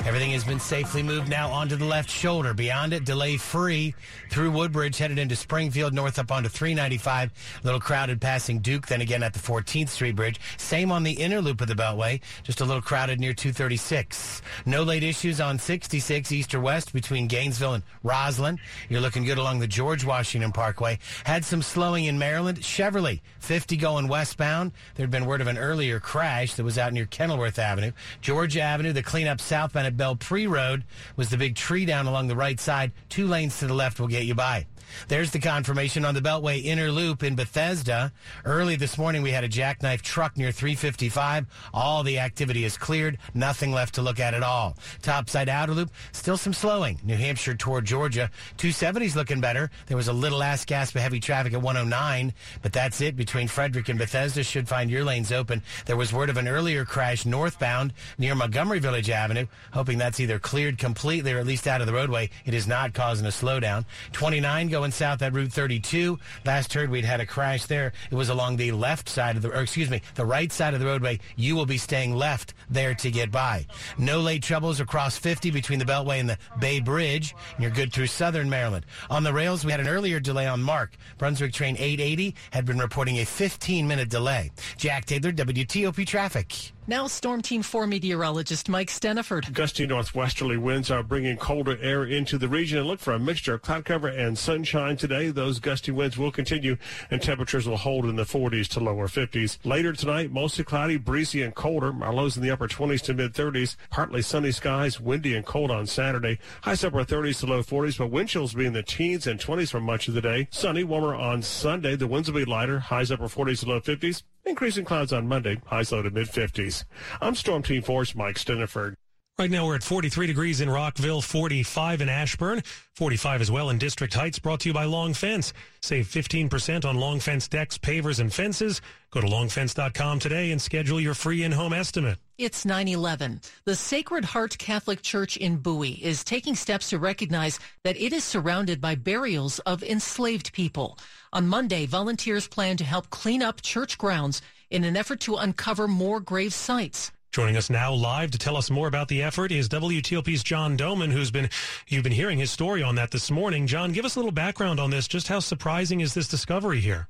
Everything 0.07 0.33
has 0.33 0.45
been 0.45 0.61
safely 0.61 1.03
moved 1.03 1.31
now 1.31 1.51
onto 1.51 1.77
the 1.77 1.85
left 1.87 2.11
shoulder. 2.11 2.53
Beyond 2.53 2.93
it, 2.93 3.07
delay 3.07 3.39
free 3.39 3.95
through 4.29 4.51
Woodbridge, 4.51 4.99
headed 4.99 5.19
into 5.19 5.35
Springfield, 5.35 5.95
north 5.95 6.19
up 6.19 6.31
onto 6.31 6.51
395. 6.51 7.31
A 7.31 7.65
little 7.65 7.81
crowded 7.81 8.21
passing 8.21 8.59
Duke, 8.59 8.87
then 8.87 9.01
again 9.01 9.23
at 9.23 9.33
the 9.33 9.39
14th 9.39 9.89
Street 9.89 10.15
Bridge. 10.15 10.39
Same 10.59 10.93
on 10.93 11.05
the 11.05 11.13
inner 11.13 11.41
loop 11.41 11.63
of 11.63 11.69
the 11.69 11.75
Beltway, 11.75 12.21
just 12.43 12.61
a 12.61 12.67
little 12.67 12.83
crowded 12.83 13.19
near 13.19 13.33
236. 13.33 14.43
No 14.67 14.83
late 14.83 15.03
issues 15.03 15.41
on 15.41 15.59
66 15.59 16.33
east 16.33 16.55
or 16.55 16.61
west 16.61 16.93
between 16.93 17.27
Gainesville 17.27 17.73
and 17.73 17.83
Rosslyn. 18.05 18.59
You're 18.91 19.01
looking 19.01 19.25
good 19.25 19.39
along 19.39 19.61
the 19.61 19.67
George 19.67 20.05
Washington 20.05 20.53
Parkway. 20.53 20.99
Had 21.25 21.47
some 21.47 21.63
slowing 21.63 22.05
in 22.05 22.19
Maryland. 22.19 22.61
Cheverly, 22.61 23.23
50 23.39 23.79
going 23.79 24.09
westbound. 24.09 24.73
There'd 24.97 25.11
been 25.11 25.25
word 25.25 25.41
of 25.41 25.47
an 25.47 25.57
earlier 25.57 25.99
crash 25.99 26.55
that 26.55 26.65
was 26.65 26.77
out 26.77 26.93
near 26.93 27.07
Kenilworth 27.07 27.59
Avenue. 27.59 27.93
Georgia 28.21 28.61
Avenue, 28.61 28.93
the 28.93 29.03
cleanup 29.03 29.41
southbound 29.41 29.94
at 29.95 29.97
Bel 29.97 30.17
Pre 30.17 30.47
Road 30.47 30.85
was 31.17 31.31
the 31.31 31.37
big 31.37 31.55
tree 31.55 31.87
down 31.87 32.07
along 32.07 32.27
the 32.27 32.37
right 32.37 32.59
side. 32.59 32.93
Two 33.09 33.27
lanes 33.27 33.59
to 33.61 33.67
the 33.67 33.75
left 33.75 34.01
will 34.01 34.09
get 34.09 34.25
you 34.25 34.35
by. 34.35 34.67
There's 35.09 35.31
the 35.31 35.39
confirmation 35.39 36.05
on 36.05 36.15
the 36.15 36.21
Beltway 36.21 36.65
inner 36.65 36.91
loop 36.91 37.23
in 37.23 37.35
Bethesda. 37.35 38.13
Early 38.45 38.77
this 38.77 38.99
morning, 38.99 39.23
we 39.23 39.31
had 39.31 39.45
a 39.45 39.49
jackknife 39.49 40.03
truck 40.03 40.37
near 40.37 40.53
355. 40.53 41.47
All 41.73 42.03
the 42.03 42.19
activity 42.19 42.65
is 42.65 42.77
cleared. 42.77 43.19
Nothing 43.35 43.73
left 43.73 43.95
to 43.97 44.03
look 44.03 44.21
at 44.21 44.35
at 44.35 44.43
all. 44.43 44.77
Topside 45.03 45.49
outer 45.49 45.73
loop, 45.73 45.91
still 46.13 46.37
some 46.37 46.53
slowing. 46.53 46.99
New 47.03 47.17
Hampshire 47.17 47.55
toward 47.55 47.85
Georgia. 47.85 48.31
270's 48.59 49.17
looking 49.17 49.41
better. 49.41 49.71
There 49.87 49.97
was 49.97 50.09
a 50.09 50.13
little 50.13 50.43
ass 50.43 50.65
gasp 50.65 50.95
of 50.97 51.03
heavy 51.03 51.21
traffic 51.21 51.53
at 51.53 51.63
109, 51.63 52.33
but 52.63 52.73
that's 52.73 53.01
it. 53.01 53.17
Between 53.17 53.49
Frederick 53.49 53.89
and 53.89 53.99
Bethesda 53.99 54.43
should 54.43 54.69
find 54.69 54.91
your 54.91 55.05
lanes 55.05 55.33
open. 55.33 55.63
There 55.87 55.97
was 55.97 56.13
word 56.13 56.31
of 56.31 56.37
an 56.37 56.49
earlier 56.49 56.85
crash 56.85 57.27
northbound 57.27 57.93
near 58.19 58.35
Montgomery 58.35 58.79
Village 58.79 59.11
Avenue. 59.11 59.47
Hoping 59.73 59.99
that's 59.99 60.21
either 60.21 60.39
cleared 60.39 60.79
completely 60.79 61.33
or 61.33 61.39
at 61.39 61.47
least 61.47 61.67
out 61.67 61.81
of 61.81 61.87
the 61.87 61.93
roadway. 61.93 62.31
It 62.45 62.55
is 62.55 62.67
not 62.67 62.95
causing 62.95 63.27
a 63.27 63.31
slowdown. 63.31 63.85
29 64.13 64.69
going 64.75 64.91
south 64.91 65.23
at 65.23 65.33
Route 65.33 65.53
32. 65.53 66.19
Last 66.45 66.73
heard 66.73 66.91
we'd 66.91 67.05
had 67.05 67.21
a 67.21 67.27
crash 67.27 67.67
there. 67.67 67.93
It 68.11 68.17
was 68.17 68.29
along 68.29 68.57
the 68.57 68.73
left 68.73 69.09
side 69.09 69.37
of 69.37 69.43
the, 69.43 69.51
or 69.51 69.63
excuse 69.63 69.89
me, 69.89 70.03
the 70.17 70.25
right 70.25 70.51
side 70.51 70.75
of 70.75 70.81
the 70.81 70.87
roadway. 70.87 71.21
You 71.37 71.55
will 71.55 71.65
be 71.65 71.79
staying 71.79 72.13
left 72.17 72.55
there 72.69 72.93
to 72.97 73.11
get 73.13 73.31
by. 73.31 73.67
No 73.99 74.19
late 74.19 74.43
troubles 74.43 74.81
across 74.81 75.17
50 75.17 75.53
between 75.53 75.79
the 75.79 75.85
Beltway 75.85 76.19
and 76.19 76.29
the 76.29 76.39
Bay 76.59 76.81
Bridge. 76.81 77.37
You're 77.57 77.71
good 77.71 77.93
through 77.93 78.09
southern 78.09 78.51
Maryland. 78.51 78.85
On 79.11 79.23
the 79.23 79.33
rails, 79.33 79.65
we 79.65 79.71
had 79.71 79.79
an 79.79 79.87
earlier 79.87 80.19
delay 80.19 80.49
on 80.49 80.61
MARC. 80.61 80.97
Brunswick 81.19 81.53
train 81.53 81.77
880 81.77 82.35
had 82.51 82.65
been 82.65 82.79
reporting 82.79 83.21
a 83.21 83.25
15 83.25 83.87
minute 83.87 84.09
delay. 84.09 84.51
Jack 84.77 85.05
Taylor, 85.05 85.31
WTOP 85.31 86.05
Traffic. 86.05 86.74
Now, 86.87 87.07
Storm 87.07 87.41
Team 87.41 87.63
4 87.63 87.87
meteorologist 87.87 88.69
Mike 88.69 88.89
Stinneford. 88.89 89.51
Gusty 89.55 89.87
northwesterly 89.87 90.59
winds 90.59 90.91
are 90.91 91.03
bringing 91.03 91.39
colder 91.39 91.79
air 91.81 92.05
into 92.05 92.37
the 92.37 92.47
region 92.47 92.77
and 92.77 92.87
look 92.87 93.01
for 93.01 93.15
a 93.15 93.19
mixture 93.19 93.55
of 93.55 93.63
cloud 93.63 93.87
cover 93.87 94.09
and 94.09 94.37
sunshine 94.37 94.99
today. 94.99 95.31
Those 95.31 95.61
gusty 95.61 95.93
winds 95.93 96.19
will 96.19 96.31
continue 96.31 96.77
and 97.11 97.23
temperatures 97.23 97.67
will 97.67 97.79
hold 97.79 98.05
in 98.05 98.17
the 98.17 98.25
40s 98.25 98.69
to 98.69 98.81
lower 98.81 99.09
50s. 99.09 99.57
Later 99.65 99.95
tonight, 99.95 100.31
mostly 100.31 100.63
cloudy, 100.63 100.99
breezy, 100.99 101.41
and 101.41 101.55
colder. 101.55 101.95
Our 102.03 102.13
lows 102.13 102.37
in 102.37 102.43
the 102.43 102.51
upper 102.51 102.69
20s 102.69 103.01
to 103.05 103.15
mid 103.15 103.33
30s. 103.33 103.77
Partly 103.89 104.21
sunny 104.21 104.53
skies, 104.53 105.01
windy 105.01 105.35
and 105.35 105.47
cold 105.47 105.71
on 105.71 105.87
Saturday. 105.87 106.39
Highs 106.65 106.85
upper 106.85 107.03
30s 107.03 107.41
to 107.41 107.47
low 107.47 107.63
40s, 107.63 107.97
but 107.97 108.11
wind 108.11 108.29
chills 108.29 108.53
be 108.53 108.67
in 108.67 108.75
the 108.75 108.83
teens 108.83 109.27
and 109.27 109.41
20s 109.41 109.71
for 109.71 109.81
much 109.81 110.09
of 110.09 110.13
the 110.13 110.21
day. 110.21 110.49
Sunny, 110.51 110.85
warmer 110.85 111.15
on 111.15 111.41
Sunday. 111.41 111.97
The 111.97 112.07
winds 112.07 112.31
will 112.31 112.39
be 112.39 112.45
lighter. 112.45 112.79
Highs 112.79 113.11
upper 113.11 113.25
40s 113.25 113.61
to 113.61 113.71
low 113.71 113.81
50s. 113.81 114.23
Increasing 114.47 114.85
clouds 114.85 115.11
on 115.11 115.27
Monday, 115.27 115.59
highs 115.67 115.91
low 115.91 116.03
to 116.03 116.11
mid 116.11 116.29
50s. 116.29 116.85
I'm 117.23 117.35
Storm 117.35 117.63
Team 117.63 117.81
Force 117.81 118.15
Mike 118.15 118.37
Stinneford. 118.37 118.97
Right 119.37 119.51
now 119.51 119.67
we're 119.67 119.75
at 119.75 119.83
43 119.83 120.29
degrees 120.29 120.61
in 120.61 120.71
Rockville, 120.71 121.21
45 121.21 122.03
in 122.03 122.09
Ashburn, 122.09 122.63
45 122.95 123.41
as 123.41 123.51
well 123.51 123.69
in 123.71 123.79
District 123.79 124.15
Heights, 124.15 124.39
brought 124.39 124.61
to 124.61 124.69
you 124.69 124.73
by 124.73 124.85
Long 124.85 125.13
Fence. 125.13 125.53
Save 125.83 126.07
15% 126.07 126.85
on 126.85 126.95
Long 126.99 127.19
Fence 127.19 127.49
decks, 127.49 127.77
pavers, 127.77 128.21
and 128.21 128.33
fences. 128.33 128.81
Go 129.11 129.21
to 129.21 129.27
longfence.com 129.27 130.21
today 130.21 130.53
and 130.53 130.63
schedule 130.63 131.01
your 131.01 131.15
free 131.15 131.43
in-home 131.43 131.73
estimate. 131.73 132.19
It's 132.39 132.65
9-11. 132.65 133.45
The 133.65 133.75
Sacred 133.75 134.25
Heart 134.25 134.57
Catholic 134.59 135.03
Church 135.03 135.37
in 135.37 135.57
Bowie 135.57 135.99
is 136.01 136.23
taking 136.23 136.55
steps 136.55 136.91
to 136.91 137.01
recognize 137.01 137.59
that 137.83 138.01
it 138.01 138.13
is 138.13 138.23
surrounded 138.23 138.81
by 138.81 138.95
burials 138.95 139.59
of 139.61 139.83
enslaved 139.83 140.53
people. 140.53 140.97
On 141.33 141.49
Monday, 141.49 141.87
volunteers 141.87 142.47
plan 142.47 142.77
to 142.77 142.85
help 142.85 143.11
clean 143.11 143.43
up 143.43 143.63
church 143.63 143.99
grounds 143.99 144.43
in 144.71 144.85
an 144.85 144.97
effort 144.97 145.19
to 145.21 145.35
uncover 145.35 145.89
more 145.89 146.21
grave 146.21 146.55
sites. 146.55 147.11
Joining 147.35 147.57
us 147.57 147.69
now 147.69 147.93
live 147.93 148.31
to 148.31 148.39
tell 148.39 148.57
us 148.57 148.71
more 148.71 148.87
about 148.87 149.09
the 149.09 149.21
effort 149.21 149.51
is 149.51 149.69
WTOP's 149.69 150.45
John 150.45 150.77
Domen, 150.77 151.11
who's 151.11 151.33
been 151.33 151.51
you've 151.89 152.05
been 152.05 152.13
hearing 152.13 152.39
his 152.39 152.53
story 152.53 152.81
on 152.81 152.95
that 152.95 153.11
this 153.11 153.29
morning. 153.29 153.67
John, 153.67 153.91
give 153.91 154.05
us 154.05 154.15
a 154.15 154.21
little 154.21 154.31
background 154.31 154.79
on 154.79 154.91
this. 154.91 155.09
Just 155.09 155.27
how 155.27 155.41
surprising 155.41 155.99
is 155.99 156.15
this 156.15 156.29
discovery 156.29 156.79
here? 156.79 157.09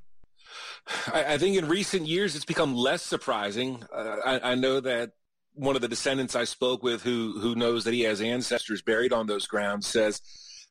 I, 1.13 1.35
I 1.35 1.37
think 1.37 1.59
in 1.59 1.69
recent 1.69 2.07
years 2.07 2.35
it's 2.37 2.47
become 2.47 2.75
less 2.75 3.03
surprising. 3.03 3.85
Uh, 3.95 4.17
I, 4.25 4.53
I 4.53 4.55
know 4.55 4.81
that 4.81 5.11
one 5.53 5.77
of 5.77 5.83
the 5.83 5.89
descendants 5.89 6.35
I 6.35 6.45
spoke 6.45 6.83
with, 6.83 7.03
who 7.03 7.39
who 7.39 7.55
knows 7.55 7.85
that 7.85 7.93
he 7.93 8.01
has 8.05 8.23
ancestors 8.23 8.81
buried 8.81 9.13
on 9.13 9.27
those 9.27 9.47
grounds, 9.47 9.87
says 9.87 10.23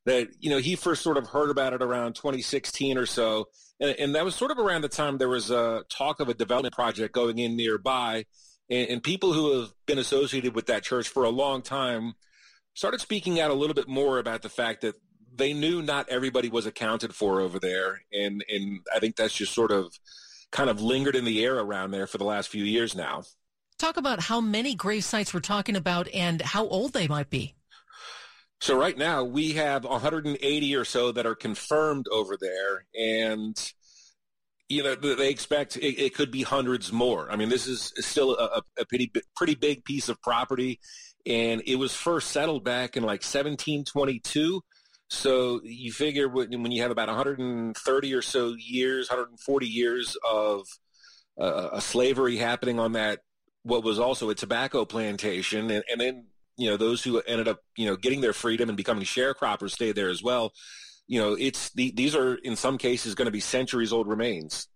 that 0.07 0.29
you 0.39 0.49
know 0.49 0.57
he 0.57 0.75
first 0.75 1.03
sort 1.03 1.17
of 1.17 1.27
heard 1.27 1.51
about 1.51 1.73
it 1.73 1.83
around 1.83 2.15
2016 2.15 2.97
or 2.97 3.05
so, 3.05 3.49
and, 3.79 3.91
and 3.99 4.15
that 4.15 4.25
was 4.25 4.33
sort 4.33 4.49
of 4.49 4.57
around 4.57 4.81
the 4.81 4.89
time 4.89 5.19
there 5.19 5.29
was 5.29 5.51
a 5.51 5.83
talk 5.89 6.19
of 6.19 6.27
a 6.27 6.33
development 6.33 6.73
project 6.73 7.13
going 7.13 7.37
in 7.37 7.55
nearby, 7.55 8.25
and, 8.69 8.89
and 8.89 9.03
people 9.03 9.33
who 9.33 9.59
have 9.59 9.71
been 9.85 9.99
associated 9.99 10.55
with 10.55 10.67
that 10.67 10.83
church 10.83 11.07
for 11.07 11.23
a 11.23 11.29
long 11.29 11.61
time 11.61 12.13
started 12.73 13.01
speaking 13.01 13.39
out 13.39 13.51
a 13.51 13.55
little 13.55 13.73
bit 13.73 13.87
more 13.87 14.19
about 14.19 14.41
the 14.41 14.49
fact 14.49 14.81
that 14.81 14.95
they 15.35 15.53
knew 15.53 15.81
not 15.81 16.09
everybody 16.09 16.49
was 16.49 16.65
accounted 16.65 17.13
for 17.13 17.41
over 17.41 17.59
there, 17.59 18.01
and 18.13 18.43
and 18.47 18.81
I 18.93 18.99
think 18.99 19.15
that's 19.15 19.33
just 19.33 19.53
sort 19.53 19.71
of 19.71 19.93
kind 20.51 20.69
of 20.69 20.81
lingered 20.81 21.15
in 21.15 21.25
the 21.25 21.43
air 21.43 21.57
around 21.57 21.91
there 21.91 22.07
for 22.07 22.17
the 22.19 22.23
last 22.23 22.49
few 22.49 22.63
years 22.63 22.95
now. 22.95 23.23
Talk 23.79 23.97
about 23.97 24.19
how 24.19 24.39
many 24.39 24.75
grave 24.75 25.03
sites 25.03 25.33
we're 25.33 25.39
talking 25.39 25.75
about 25.75 26.07
and 26.13 26.41
how 26.41 26.67
old 26.67 26.93
they 26.93 27.07
might 27.07 27.31
be. 27.31 27.55
So 28.61 28.77
right 28.77 28.97
now 28.97 29.23
we 29.23 29.53
have 29.53 29.83
180 29.83 30.75
or 30.75 30.85
so 30.85 31.11
that 31.11 31.25
are 31.25 31.35
confirmed 31.35 32.05
over 32.11 32.37
there, 32.39 32.85
and 32.97 33.73
you 34.73 34.83
know 34.83 34.95
they 34.95 35.29
expect 35.29 35.77
it, 35.77 36.01
it 36.01 36.15
could 36.15 36.31
be 36.31 36.43
hundreds 36.43 36.91
more. 36.91 37.31
I 37.31 37.35
mean, 37.35 37.49
this 37.49 37.67
is 37.67 37.93
still 37.99 38.35
a, 38.35 38.61
a 38.77 38.85
pretty 38.85 39.11
pretty 39.35 39.55
big 39.55 39.85
piece 39.85 40.09
of 40.09 40.21
property, 40.21 40.79
and 41.25 41.61
it 41.65 41.75
was 41.75 41.93
first 41.93 42.31
settled 42.31 42.63
back 42.63 42.97
in 42.97 43.03
like 43.03 43.21
1722. 43.21 44.61
So 45.09 45.61
you 45.63 45.91
figure 45.91 46.27
when 46.27 46.71
you 46.71 46.81
have 46.81 46.91
about 46.91 47.07
130 47.07 48.13
or 48.13 48.21
so 48.21 48.55
years, 48.57 49.09
140 49.09 49.67
years 49.67 50.17
of 50.27 50.65
uh, 51.39 51.69
a 51.73 51.81
slavery 51.81 52.37
happening 52.37 52.79
on 52.79 52.93
that, 52.93 53.19
what 53.61 53.83
was 53.83 53.99
also 53.99 54.29
a 54.29 54.35
tobacco 54.35 54.85
plantation, 54.85 55.69
and, 55.69 55.83
and 55.91 56.01
then 56.01 56.25
you 56.57 56.69
know 56.69 56.77
those 56.77 57.03
who 57.03 57.19
ended 57.21 57.47
up 57.47 57.59
you 57.77 57.85
know 57.85 57.95
getting 57.95 58.21
their 58.21 58.33
freedom 58.33 58.69
and 58.69 58.77
becoming 58.77 59.03
sharecroppers 59.03 59.71
stayed 59.71 59.95
there 59.95 60.09
as 60.09 60.23
well 60.23 60.51
you 61.07 61.19
know 61.19 61.33
it's 61.33 61.69
the, 61.71 61.91
these 61.95 62.15
are 62.15 62.35
in 62.35 62.55
some 62.55 62.77
cases 62.77 63.15
going 63.15 63.25
to 63.25 63.31
be 63.31 63.39
centuries 63.39 63.93
old 63.93 64.07
remains 64.07 64.67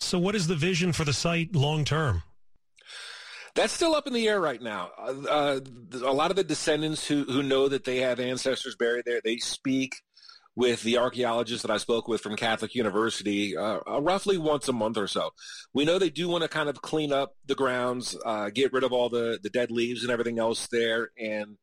so 0.00 0.18
what 0.18 0.34
is 0.34 0.46
the 0.46 0.56
vision 0.56 0.92
for 0.92 1.04
the 1.04 1.12
site 1.12 1.54
long 1.54 1.84
term 1.84 2.22
that's 3.56 3.72
still 3.72 3.94
up 3.94 4.06
in 4.06 4.12
the 4.12 4.28
air 4.28 4.38
right 4.38 4.60
now. 4.60 4.90
Uh, 4.98 5.60
a 5.94 6.12
lot 6.12 6.30
of 6.30 6.36
the 6.36 6.44
descendants 6.44 7.08
who, 7.08 7.24
who 7.24 7.42
know 7.42 7.68
that 7.68 7.84
they 7.84 8.00
have 8.00 8.20
ancestors 8.20 8.76
buried 8.76 9.06
there, 9.06 9.22
they 9.24 9.38
speak 9.38 9.94
with 10.54 10.82
the 10.82 10.98
archaeologists 10.98 11.62
that 11.62 11.70
I 11.70 11.78
spoke 11.78 12.06
with 12.06 12.20
from 12.20 12.36
Catholic 12.36 12.74
University 12.74 13.56
uh, 13.56 13.80
uh 13.86 14.00
roughly 14.00 14.38
once 14.38 14.68
a 14.68 14.72
month 14.72 14.96
or 14.96 15.06
so. 15.06 15.30
We 15.74 15.84
know 15.84 15.98
they 15.98 16.10
do 16.10 16.28
want 16.28 16.42
to 16.42 16.48
kind 16.48 16.68
of 16.68 16.80
clean 16.82 17.12
up 17.12 17.34
the 17.46 17.54
grounds, 17.54 18.16
uh, 18.24 18.50
get 18.50 18.72
rid 18.72 18.84
of 18.84 18.92
all 18.92 19.08
the, 19.08 19.38
the 19.42 19.50
dead 19.50 19.70
leaves 19.70 20.02
and 20.02 20.10
everything 20.10 20.38
else 20.38 20.66
there, 20.68 21.10
and 21.18 21.56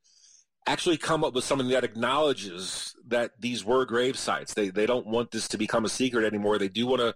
actually 0.66 0.98
come 0.98 1.24
up 1.24 1.34
with 1.34 1.44
something 1.44 1.70
that 1.70 1.84
acknowledges 1.84 2.96
that 3.08 3.32
these 3.40 3.66
were 3.66 3.86
grave 3.86 4.18
sites. 4.18 4.54
They, 4.54 4.70
they 4.70 4.86
don't 4.86 5.08
want 5.08 5.32
this 5.32 5.48
to 5.50 5.58
become 5.58 5.86
a 5.86 5.90
secret 5.90 6.26
anymore. 6.26 6.58
They 6.58 6.70
do 6.70 6.88
want 6.88 7.02
to 7.02 7.16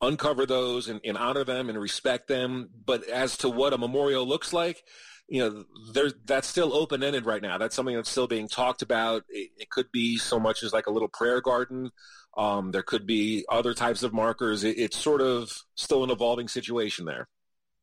uncover 0.00 0.46
those 0.46 0.88
and, 0.88 1.00
and 1.04 1.16
honor 1.16 1.44
them 1.44 1.68
and 1.68 1.78
respect 1.78 2.28
them. 2.28 2.70
But 2.84 3.08
as 3.08 3.36
to 3.38 3.48
what 3.48 3.72
a 3.72 3.78
memorial 3.78 4.26
looks 4.26 4.52
like, 4.52 4.82
you 5.26 5.40
know, 5.40 5.64
there's 5.92 6.14
that's 6.26 6.46
still 6.46 6.74
open 6.74 7.02
ended 7.02 7.24
right 7.24 7.40
now. 7.40 7.56
That's 7.56 7.74
something 7.74 7.96
that's 7.96 8.10
still 8.10 8.26
being 8.26 8.48
talked 8.48 8.82
about. 8.82 9.24
It, 9.28 9.50
it 9.56 9.70
could 9.70 9.90
be 9.90 10.18
so 10.18 10.38
much 10.38 10.62
as 10.62 10.72
like 10.72 10.86
a 10.86 10.90
little 10.90 11.08
prayer 11.08 11.40
garden. 11.40 11.90
Um, 12.36 12.72
there 12.72 12.82
could 12.82 13.06
be 13.06 13.44
other 13.48 13.74
types 13.74 14.02
of 14.02 14.12
markers. 14.12 14.64
It, 14.64 14.78
it's 14.78 14.98
sort 14.98 15.22
of 15.22 15.50
still 15.76 16.04
an 16.04 16.10
evolving 16.10 16.48
situation 16.48 17.06
there. 17.06 17.28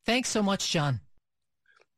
Thanks 0.05 0.29
so 0.29 0.43
much, 0.43 0.69
John. 0.69 1.01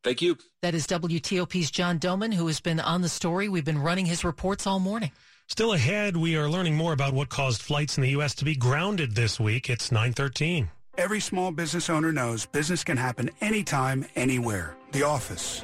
Thank 0.03 0.21
you. 0.21 0.37
That 0.61 0.75
is 0.75 0.85
WTOP's 0.87 1.71
John 1.71 1.97
Domen, 1.99 2.33
who 2.33 2.47
has 2.47 2.59
been 2.59 2.79
on 2.79 3.01
the 3.01 3.09
story. 3.09 3.47
We've 3.47 3.65
been 3.65 3.81
running 3.81 4.05
his 4.05 4.23
reports 4.23 4.67
all 4.67 4.79
morning. 4.79 5.11
Still 5.47 5.73
ahead, 5.73 6.17
we 6.17 6.35
are 6.35 6.49
learning 6.49 6.75
more 6.75 6.93
about 6.93 7.13
what 7.13 7.29
caused 7.29 7.61
flights 7.61 7.97
in 7.97 8.03
the 8.03 8.09
U.S. 8.11 8.33
to 8.35 8.45
be 8.45 8.55
grounded 8.55 9.15
this 9.15 9.39
week. 9.39 9.69
It's 9.69 9.91
913. 9.91 10.69
Every 10.97 11.19
small 11.19 11.51
business 11.51 11.89
owner 11.89 12.11
knows 12.11 12.45
business 12.45 12.83
can 12.83 12.97
happen 12.97 13.29
anytime, 13.41 14.05
anywhere. 14.15 14.75
The 14.91 15.03
office, 15.03 15.63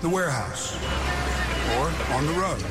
the 0.00 0.08
warehouse, 0.08 0.74
or 1.78 1.86
on 2.14 2.26
the 2.26 2.32
road. 2.32 2.62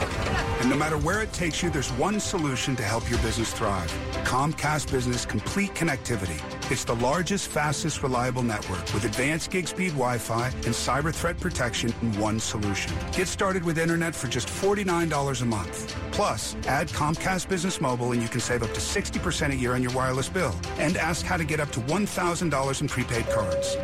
And 0.60 0.70
no 0.70 0.76
matter 0.76 0.98
where 0.98 1.22
it 1.22 1.32
takes 1.34 1.64
you, 1.64 1.70
there's 1.70 1.92
one 1.94 2.20
solution 2.20 2.76
to 2.76 2.84
help 2.84 3.10
your 3.10 3.20
business 3.20 3.52
thrive. 3.54 3.92
Comcast 4.24 4.92
Business 4.92 5.26
Complete 5.26 5.74
Connectivity. 5.74 6.40
It's 6.74 6.86
the 6.86 6.96
largest, 6.96 7.50
fastest, 7.50 8.02
reliable 8.02 8.42
network 8.42 8.92
with 8.96 9.06
advanced 9.06 9.52
gig 9.52 9.68
speed 9.68 9.90
Wi-Fi 9.90 10.48
and 10.48 10.74
cyber 10.74 11.14
threat 11.14 11.40
protection 11.40 11.94
in 12.02 12.20
one 12.20 12.40
solution. 12.40 12.92
Get 13.12 13.28
started 13.28 13.64
with 13.64 13.78
internet 13.78 14.16
for 14.16 14.28
just 14.28 14.48
$49 14.48 15.42
a 15.44 15.46
month. 15.46 15.96
Plus, 16.12 16.56
add 16.66 16.88
Comcast 16.88 17.48
Business 17.48 17.80
Mobile 17.80 18.14
and 18.14 18.24
you 18.24 18.28
can 18.28 18.40
save 18.40 18.64
up 18.64 18.74
to 18.74 18.80
60% 18.80 19.52
a 19.52 19.56
year 19.56 19.76
on 19.76 19.84
your 19.84 19.92
wireless 19.92 20.30
bill. 20.30 20.60
And 20.80 20.98
ask 20.98 21.24
how 21.24 21.38
to 21.38 21.44
get 21.44 21.60
up 21.60 21.70
to 21.74 21.80
$1,000 21.82 22.82
in 22.82 22.88
prepaid 22.88 23.30
cards. 23.30 23.76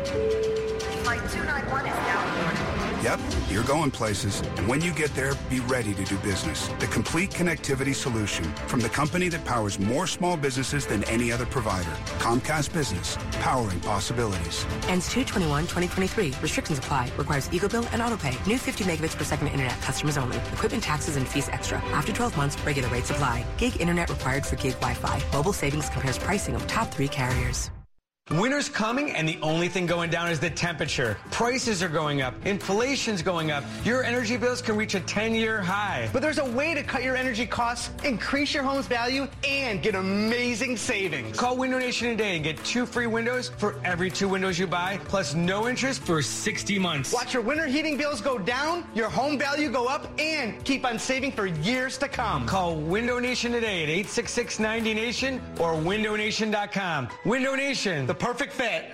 Flight 1.04 1.20
291 1.30 1.86
is 1.86 1.94
now 1.94 2.69
Yep, 3.02 3.18
you're 3.48 3.64
going 3.64 3.90
places. 3.90 4.42
And 4.58 4.68
when 4.68 4.82
you 4.82 4.92
get 4.92 5.14
there, 5.14 5.32
be 5.48 5.60
ready 5.60 5.94
to 5.94 6.04
do 6.04 6.18
business. 6.18 6.68
The 6.80 6.86
complete 6.88 7.30
connectivity 7.30 7.94
solution 7.94 8.44
from 8.66 8.80
the 8.80 8.90
company 8.90 9.30
that 9.30 9.42
powers 9.46 9.78
more 9.78 10.06
small 10.06 10.36
businesses 10.36 10.86
than 10.86 11.04
any 11.04 11.32
other 11.32 11.46
provider. 11.46 11.90
Comcast 12.18 12.74
Business, 12.74 13.16
powering 13.40 13.80
possibilities. 13.80 14.66
Ends 14.88 15.08
2-21-2023. 15.14 16.42
Restrictions 16.42 16.78
apply. 16.78 17.10
Requires 17.16 17.48
Bill 17.48 17.86
and 17.92 18.02
AutoPay. 18.02 18.46
New 18.46 18.58
50 18.58 18.84
megabits 18.84 19.16
per 19.16 19.24
second 19.24 19.48
internet. 19.48 19.80
Customers 19.80 20.18
only. 20.18 20.36
Equipment 20.52 20.82
taxes 20.82 21.16
and 21.16 21.26
fees 21.26 21.48
extra. 21.48 21.78
After 21.92 22.12
12 22.12 22.36
months, 22.36 22.60
regular 22.66 22.88
rates 22.90 23.10
apply. 23.10 23.46
Gig 23.56 23.80
internet 23.80 24.10
required 24.10 24.44
for 24.44 24.56
gig 24.56 24.74
Wi-Fi. 24.74 25.22
Mobile 25.32 25.54
savings 25.54 25.88
compares 25.88 26.18
pricing 26.18 26.54
of 26.54 26.66
top 26.66 26.92
three 26.92 27.08
carriers. 27.08 27.70
Winter's 28.34 28.68
coming, 28.68 29.10
and 29.10 29.28
the 29.28 29.40
only 29.42 29.68
thing 29.68 29.86
going 29.86 30.08
down 30.08 30.30
is 30.30 30.38
the 30.38 30.48
temperature. 30.48 31.16
Prices 31.32 31.82
are 31.82 31.88
going 31.88 32.22
up, 32.22 32.32
inflation's 32.46 33.22
going 33.22 33.50
up. 33.50 33.64
Your 33.84 34.04
energy 34.04 34.36
bills 34.36 34.62
can 34.62 34.76
reach 34.76 34.94
a 34.94 35.00
10 35.00 35.34
year 35.34 35.60
high. 35.60 36.08
But 36.12 36.22
there's 36.22 36.38
a 36.38 36.44
way 36.44 36.72
to 36.74 36.84
cut 36.84 37.02
your 37.02 37.16
energy 37.16 37.44
costs, 37.44 37.90
increase 38.04 38.54
your 38.54 38.62
home's 38.62 38.86
value, 38.86 39.26
and 39.42 39.82
get 39.82 39.96
amazing 39.96 40.76
savings. 40.76 41.36
Call 41.36 41.56
Window 41.56 41.80
Nation 41.80 42.06
today 42.06 42.36
and 42.36 42.44
get 42.44 42.62
two 42.62 42.86
free 42.86 43.08
windows 43.08 43.50
for 43.58 43.74
every 43.84 44.08
two 44.12 44.28
windows 44.28 44.60
you 44.60 44.68
buy, 44.68 45.00
plus 45.06 45.34
no 45.34 45.66
interest 45.66 46.02
for 46.02 46.22
60 46.22 46.78
months. 46.78 47.12
Watch 47.12 47.34
your 47.34 47.42
winter 47.42 47.66
heating 47.66 47.96
bills 47.96 48.20
go 48.20 48.38
down, 48.38 48.84
your 48.94 49.08
home 49.08 49.40
value 49.40 49.70
go 49.70 49.86
up, 49.86 50.06
and 50.20 50.64
keep 50.64 50.86
on 50.86 51.00
saving 51.00 51.32
for 51.32 51.46
years 51.46 51.98
to 51.98 52.06
come. 52.06 52.46
Call 52.46 52.76
Window 52.76 53.18
Nation 53.18 53.50
today 53.50 53.82
at 53.82 53.88
866 53.88 54.60
90 54.60 54.94
Nation 54.94 55.42
or 55.58 55.72
windownation.com. 55.72 57.08
Window 57.24 57.56
Nation, 57.56 58.06
the 58.06 58.19
perfect 58.20 58.52
fit. 58.52 58.92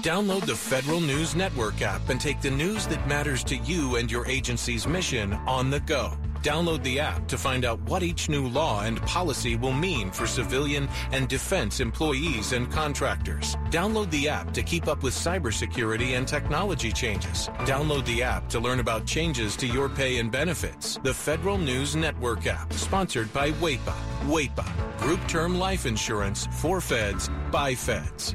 Download 0.00 0.46
the 0.46 0.54
Federal 0.54 1.00
News 1.00 1.34
Network 1.34 1.82
app 1.82 2.08
and 2.08 2.20
take 2.20 2.40
the 2.40 2.50
news 2.50 2.86
that 2.86 3.06
matters 3.06 3.44
to 3.44 3.56
you 3.56 3.96
and 3.96 4.10
your 4.10 4.26
agency's 4.26 4.86
mission 4.86 5.34
on 5.46 5.70
the 5.70 5.80
go. 5.80 6.16
Download 6.42 6.82
the 6.82 6.98
app 6.98 7.28
to 7.28 7.38
find 7.38 7.64
out 7.64 7.80
what 7.82 8.02
each 8.02 8.28
new 8.28 8.48
law 8.48 8.82
and 8.82 9.00
policy 9.02 9.54
will 9.54 9.72
mean 9.72 10.10
for 10.10 10.26
civilian 10.26 10.88
and 11.12 11.28
defense 11.28 11.78
employees 11.78 12.52
and 12.52 12.68
contractors. 12.68 13.56
Download 13.70 14.10
the 14.10 14.28
app 14.28 14.52
to 14.54 14.62
keep 14.64 14.88
up 14.88 15.04
with 15.04 15.14
cybersecurity 15.14 16.16
and 16.16 16.26
technology 16.26 16.90
changes. 16.90 17.48
Download 17.60 18.04
the 18.06 18.24
app 18.24 18.48
to 18.48 18.58
learn 18.58 18.80
about 18.80 19.06
changes 19.06 19.56
to 19.56 19.68
your 19.68 19.88
pay 19.88 20.18
and 20.18 20.32
benefits. 20.32 20.98
The 21.04 21.14
Federal 21.14 21.58
News 21.58 21.94
Network 21.94 22.48
app, 22.48 22.72
sponsored 22.72 23.32
by 23.32 23.52
WAEPA. 23.52 23.94
WAEPA, 24.26 24.98
Group 24.98 25.20
Term 25.28 25.60
Life 25.60 25.86
Insurance 25.86 26.48
for 26.60 26.80
Feds 26.80 27.30
by 27.52 27.76
Feds. 27.76 28.34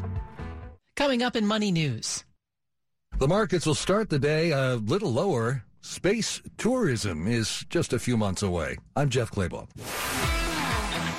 Coming 0.96 1.24
up 1.24 1.36
in 1.36 1.46
Money 1.46 1.72
News. 1.72 2.24
The 3.20 3.28
markets 3.28 3.66
will 3.66 3.76
start 3.76 4.10
the 4.10 4.20
day 4.20 4.52
a 4.52 4.76
little 4.76 5.12
lower. 5.12 5.64
Space 5.82 6.42
tourism 6.58 7.28
is 7.28 7.66
just 7.70 7.94
a 7.94 8.00
few 8.00 8.18
months 8.18 8.42
away. 8.42 8.78
I'm 8.96 9.10
Jeff 9.10 9.32
Clabaugh. 9.32 9.68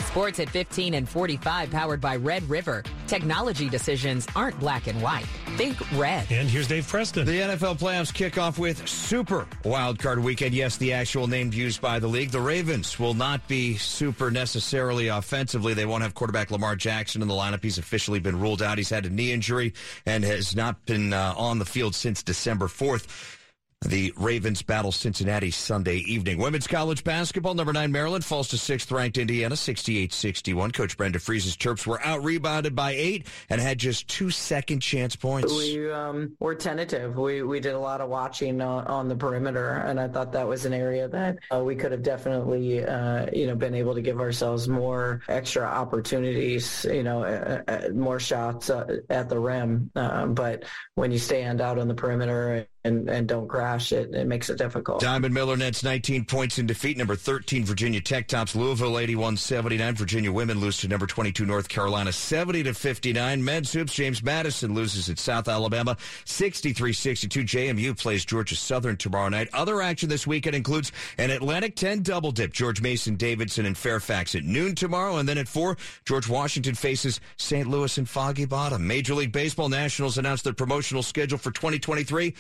Sports 0.08 0.40
at 0.40 0.48
15 0.48 0.94
and 0.94 1.08
45 1.08 1.70
powered 1.70 2.00
by 2.00 2.16
Red 2.16 2.42
River. 2.50 2.82
Technology 3.06 3.68
decisions 3.68 4.26
aren't 4.34 4.58
black 4.58 4.86
and 4.86 5.00
white. 5.00 5.26
Think 5.56 5.76
red. 5.92 6.26
And 6.32 6.48
here's 6.48 6.66
Dave 6.66 6.88
Preston. 6.88 7.24
The 7.24 7.40
NFL 7.40 7.78
playoffs 7.78 8.12
kick 8.12 8.36
off 8.36 8.58
with 8.58 8.88
super 8.88 9.46
wild 9.64 9.98
card 9.98 10.18
weekend. 10.18 10.54
Yes, 10.54 10.76
the 10.76 10.92
actual 10.92 11.26
name 11.28 11.52
used 11.52 11.80
by 11.80 11.98
the 11.98 12.08
league. 12.08 12.30
The 12.30 12.40
Ravens 12.40 12.98
will 12.98 13.14
not 13.14 13.46
be 13.48 13.76
super 13.76 14.30
necessarily 14.30 15.08
offensively. 15.08 15.74
They 15.74 15.86
won't 15.86 16.02
have 16.02 16.14
quarterback 16.14 16.50
Lamar 16.50 16.74
Jackson 16.74 17.22
in 17.22 17.28
the 17.28 17.34
lineup. 17.34 17.62
He's 17.62 17.78
officially 17.78 18.18
been 18.18 18.40
ruled 18.40 18.62
out. 18.62 18.78
He's 18.78 18.90
had 18.90 19.06
a 19.06 19.10
knee 19.10 19.30
injury 19.30 19.72
and 20.04 20.24
has 20.24 20.56
not 20.56 20.84
been 20.86 21.12
uh, 21.12 21.34
on 21.36 21.58
the 21.58 21.66
field 21.66 21.94
since 21.94 22.22
December 22.22 22.66
4th. 22.66 23.36
The 23.82 24.12
Ravens 24.16 24.60
battle 24.60 24.90
Cincinnati 24.90 25.52
Sunday 25.52 25.98
evening. 25.98 26.38
Women's 26.38 26.66
college 26.66 27.04
basketball, 27.04 27.54
number 27.54 27.72
nine 27.72 27.92
Maryland 27.92 28.24
falls 28.24 28.48
to 28.48 28.58
sixth 28.58 28.90
ranked 28.90 29.18
Indiana, 29.18 29.54
68-61. 29.54 30.74
Coach 30.74 30.96
Brenda 30.96 31.20
Frese's 31.20 31.56
Terps 31.56 31.86
were 31.86 32.04
out 32.04 32.24
rebounded 32.24 32.74
by 32.74 32.90
eight 32.90 33.28
and 33.48 33.60
had 33.60 33.78
just 33.78 34.08
two 34.08 34.30
second 34.30 34.80
chance 34.80 35.14
points. 35.14 35.56
We 35.56 35.92
um, 35.92 36.36
were 36.40 36.56
tentative. 36.56 37.16
We 37.16 37.42
we 37.42 37.60
did 37.60 37.74
a 37.74 37.78
lot 37.78 38.00
of 38.00 38.08
watching 38.08 38.60
on, 38.60 38.84
on 38.88 39.08
the 39.08 39.14
perimeter, 39.14 39.74
and 39.74 40.00
I 40.00 40.08
thought 40.08 40.32
that 40.32 40.48
was 40.48 40.64
an 40.64 40.74
area 40.74 41.06
that 41.06 41.38
uh, 41.54 41.62
we 41.62 41.76
could 41.76 41.92
have 41.92 42.02
definitely 42.02 42.84
uh, 42.84 43.26
you 43.32 43.46
know 43.46 43.54
been 43.54 43.76
able 43.76 43.94
to 43.94 44.02
give 44.02 44.18
ourselves 44.18 44.66
more 44.66 45.22
extra 45.28 45.62
opportunities, 45.62 46.84
you 46.84 47.04
know, 47.04 47.22
uh, 47.22 47.62
uh 47.68 47.88
more 47.90 48.18
shots 48.18 48.70
uh, 48.70 48.98
at 49.08 49.28
the 49.28 49.38
rim. 49.38 49.92
Um, 49.94 50.34
but 50.34 50.64
when 50.96 51.12
you 51.12 51.18
stand 51.20 51.60
out 51.60 51.78
on 51.78 51.86
the 51.86 51.94
perimeter 51.94 52.66
and, 52.88 53.08
and 53.08 53.28
don't 53.28 53.46
crash 53.46 53.92
it. 53.92 54.12
It 54.14 54.26
makes 54.26 54.50
it 54.50 54.58
difficult. 54.58 55.00
Diamond 55.00 55.32
Miller 55.32 55.56
nets 55.56 55.84
19 55.84 56.24
points 56.24 56.58
in 56.58 56.66
defeat. 56.66 56.96
Number 56.96 57.14
13, 57.14 57.64
Virginia 57.64 58.00
Tech 58.00 58.26
tops 58.26 58.56
Louisville 58.56 58.94
81-79. 58.94 59.94
Virginia 59.96 60.32
women 60.32 60.58
lose 60.58 60.78
to 60.78 60.88
number 60.88 61.06
22 61.06 61.46
North 61.46 61.68
Carolina 61.68 62.12
70 62.12 62.64
to 62.64 62.74
59. 62.74 63.44
Men's 63.44 63.72
hoops 63.72 63.94
James 63.94 64.22
Madison 64.22 64.74
loses 64.74 65.08
at 65.08 65.18
South 65.18 65.46
Alabama 65.46 65.96
63-62. 66.24 67.44
JMU 67.44 67.96
plays 67.96 68.24
Georgia 68.24 68.56
Southern 68.56 68.96
tomorrow 68.96 69.28
night. 69.28 69.48
Other 69.52 69.80
action 69.82 70.08
this 70.08 70.26
weekend 70.26 70.56
includes 70.56 70.90
an 71.18 71.30
Atlantic 71.30 71.76
10 71.76 72.02
double 72.02 72.32
dip. 72.32 72.52
George 72.52 72.80
Mason 72.80 73.14
Davidson 73.14 73.66
and 73.66 73.76
Fairfax 73.76 74.34
at 74.34 74.44
noon 74.44 74.74
tomorrow, 74.74 75.16
and 75.16 75.28
then 75.28 75.38
at 75.38 75.46
four, 75.46 75.76
George 76.04 76.28
Washington 76.28 76.74
faces 76.74 77.20
St. 77.36 77.68
Louis 77.68 77.98
and 77.98 78.08
Foggy 78.08 78.46
Bottom. 78.46 78.86
Major 78.86 79.14
League 79.14 79.32
Baseball 79.32 79.68
Nationals 79.68 80.18
announced 80.18 80.44
their 80.44 80.52
promotional 80.52 81.02
schedule 81.02 81.38
for 81.38 81.50
2023. 81.50 82.34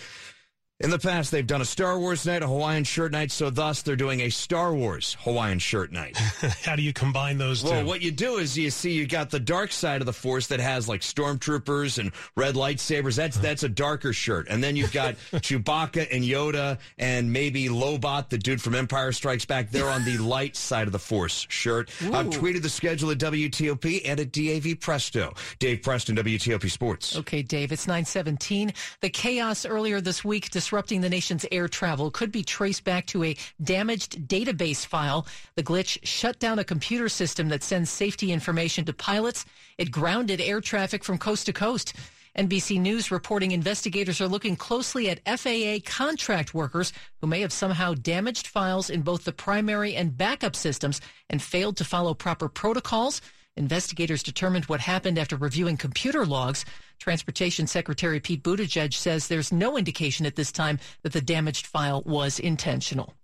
In 0.80 0.90
the 0.90 0.98
past, 0.98 1.32
they've 1.32 1.44
done 1.44 1.60
a 1.60 1.64
Star 1.64 1.98
Wars 1.98 2.24
night, 2.24 2.40
a 2.40 2.46
Hawaiian 2.46 2.84
shirt 2.84 3.10
night, 3.10 3.32
so 3.32 3.50
thus 3.50 3.82
they're 3.82 3.96
doing 3.96 4.20
a 4.20 4.30
Star 4.30 4.72
Wars 4.72 5.16
Hawaiian 5.22 5.58
shirt 5.58 5.90
night. 5.90 6.16
How 6.64 6.76
do 6.76 6.82
you 6.82 6.92
combine 6.92 7.36
those 7.36 7.64
well, 7.64 7.80
two? 7.80 7.86
what 7.88 8.00
you 8.00 8.12
do 8.12 8.36
is 8.36 8.56
you 8.56 8.70
see 8.70 8.92
you 8.92 9.04
got 9.04 9.28
the 9.28 9.40
dark 9.40 9.72
side 9.72 10.00
of 10.00 10.06
the 10.06 10.12
Force 10.12 10.46
that 10.46 10.60
has 10.60 10.88
like 10.88 11.00
stormtroopers 11.00 11.98
and 11.98 12.12
red 12.36 12.54
lightsabers. 12.54 13.16
That's 13.16 13.36
uh-huh. 13.36 13.42
that's 13.42 13.64
a 13.64 13.68
darker 13.68 14.12
shirt, 14.12 14.46
and 14.48 14.62
then 14.62 14.76
you've 14.76 14.92
got 14.92 15.14
Chewbacca 15.32 16.06
and 16.12 16.22
Yoda 16.22 16.78
and 16.96 17.32
maybe 17.32 17.68
Lobot, 17.68 18.28
the 18.28 18.38
dude 18.38 18.62
from 18.62 18.76
Empire 18.76 19.10
Strikes 19.10 19.46
Back. 19.46 19.72
They're 19.72 19.90
on 19.90 20.04
the 20.04 20.18
light 20.18 20.54
side 20.54 20.86
of 20.86 20.92
the 20.92 21.00
Force 21.00 21.44
shirt. 21.48 21.90
Ooh. 22.04 22.14
I've 22.14 22.26
tweeted 22.26 22.62
the 22.62 22.68
schedule 22.68 23.10
at 23.10 23.18
WTOP 23.18 24.02
and 24.04 24.20
at 24.20 24.30
DAV 24.30 24.78
Presto. 24.78 25.34
Dave 25.58 25.82
Preston, 25.82 26.14
WTOP 26.14 26.70
Sports. 26.70 27.16
Okay, 27.16 27.42
Dave, 27.42 27.72
it's 27.72 27.88
nine 27.88 28.04
seventeen. 28.04 28.72
The 29.00 29.10
chaos 29.10 29.66
earlier 29.66 30.00
this 30.00 30.24
week 30.24 30.50
disrupting 30.68 31.00
the 31.00 31.08
nation's 31.08 31.46
air 31.50 31.66
travel 31.66 32.10
could 32.10 32.30
be 32.30 32.42
traced 32.42 32.84
back 32.84 33.06
to 33.06 33.24
a 33.24 33.34
damaged 33.64 34.28
database 34.28 34.84
file. 34.84 35.26
The 35.54 35.62
glitch 35.62 35.96
shut 36.02 36.38
down 36.38 36.58
a 36.58 36.64
computer 36.64 37.08
system 37.08 37.48
that 37.48 37.62
sends 37.62 37.88
safety 37.88 38.32
information 38.32 38.84
to 38.84 38.92
pilots. 38.92 39.46
It 39.78 39.90
grounded 39.90 40.42
air 40.42 40.60
traffic 40.60 41.04
from 41.04 41.16
coast 41.16 41.46
to 41.46 41.54
coast. 41.54 41.94
NBC 42.36 42.78
News 42.78 43.10
reporting 43.10 43.52
investigators 43.52 44.20
are 44.20 44.28
looking 44.28 44.56
closely 44.56 45.08
at 45.08 45.26
FAA 45.26 45.78
contract 45.90 46.52
workers 46.52 46.92
who 47.22 47.26
may 47.26 47.40
have 47.40 47.50
somehow 47.50 47.94
damaged 47.94 48.46
files 48.46 48.90
in 48.90 49.00
both 49.00 49.24
the 49.24 49.32
primary 49.32 49.94
and 49.94 50.18
backup 50.18 50.54
systems 50.54 51.00
and 51.30 51.40
failed 51.40 51.78
to 51.78 51.84
follow 51.84 52.12
proper 52.12 52.46
protocols. 52.46 53.22
Investigators 53.58 54.22
determined 54.22 54.66
what 54.66 54.80
happened 54.80 55.18
after 55.18 55.36
reviewing 55.36 55.76
computer 55.76 56.24
logs. 56.24 56.64
Transportation 57.00 57.66
Secretary 57.66 58.20
Pete 58.20 58.42
Buttigieg 58.42 58.94
says 58.94 59.26
there's 59.26 59.52
no 59.52 59.76
indication 59.76 60.24
at 60.26 60.36
this 60.36 60.52
time 60.52 60.78
that 61.02 61.12
the 61.12 61.20
damaged 61.20 61.66
file 61.66 62.02
was 62.06 62.38
intentional. 62.38 63.14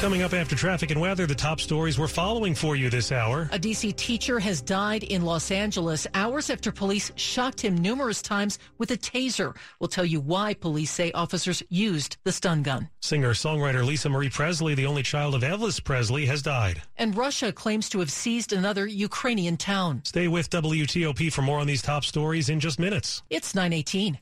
Coming 0.00 0.20
up 0.20 0.34
after 0.34 0.54
traffic 0.54 0.90
and 0.90 1.00
weather, 1.00 1.26
the 1.26 1.34
top 1.34 1.58
stories 1.58 1.98
we're 1.98 2.06
following 2.06 2.54
for 2.54 2.76
you 2.76 2.90
this 2.90 3.10
hour. 3.10 3.48
A 3.50 3.58
D.C. 3.58 3.92
teacher 3.94 4.38
has 4.38 4.60
died 4.60 5.02
in 5.02 5.22
Los 5.22 5.50
Angeles 5.50 6.06
hours 6.12 6.50
after 6.50 6.70
police 6.70 7.10
shocked 7.16 7.62
him 7.62 7.78
numerous 7.78 8.20
times 8.20 8.58
with 8.76 8.90
a 8.90 8.96
taser. 8.98 9.56
We'll 9.80 9.88
tell 9.88 10.04
you 10.04 10.20
why 10.20 10.52
police 10.52 10.90
say 10.90 11.12
officers 11.12 11.62
used 11.70 12.18
the 12.24 12.30
stun 12.30 12.62
gun. 12.62 12.90
Singer 13.00 13.30
songwriter 13.32 13.84
Lisa 13.84 14.10
Marie 14.10 14.28
Presley, 14.28 14.74
the 14.74 14.84
only 14.84 15.02
child 15.02 15.34
of 15.34 15.40
Elvis 15.40 15.82
Presley, 15.82 16.26
has 16.26 16.42
died. 16.42 16.82
And 16.98 17.16
Russia 17.16 17.50
claims 17.50 17.88
to 17.88 18.00
have 18.00 18.12
seized 18.12 18.52
another 18.52 18.86
Ukrainian 18.86 19.56
town. 19.56 20.02
Stay 20.04 20.28
with 20.28 20.50
WTOP 20.50 21.32
for 21.32 21.40
more 21.40 21.58
on 21.58 21.66
these 21.66 21.80
top 21.80 22.04
stories 22.04 22.50
in 22.50 22.60
just 22.60 22.78
minutes. 22.78 23.22
It's 23.30 23.54
918. 23.54 24.18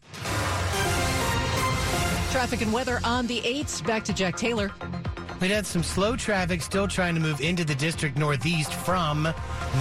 Traffic 2.31 2.63
and 2.63 2.73
weather 2.73 3.01
on 3.03 3.27
the 3.27 3.41
8s. 3.41 3.85
Back 3.85 4.05
to 4.05 4.13
Jack 4.13 4.37
Taylor. 4.37 4.71
We'd 5.45 5.51
had 5.51 5.67
some 5.67 5.83
slow 5.83 6.17
traffic 6.17 6.63
still 6.63 6.89
trying 6.89 7.15
to 7.17 7.21
move 7.21 7.43
into 7.43 7.67
the 7.67 7.75
district 7.75 8.17
northeast 8.17 8.73
from 8.73 9.29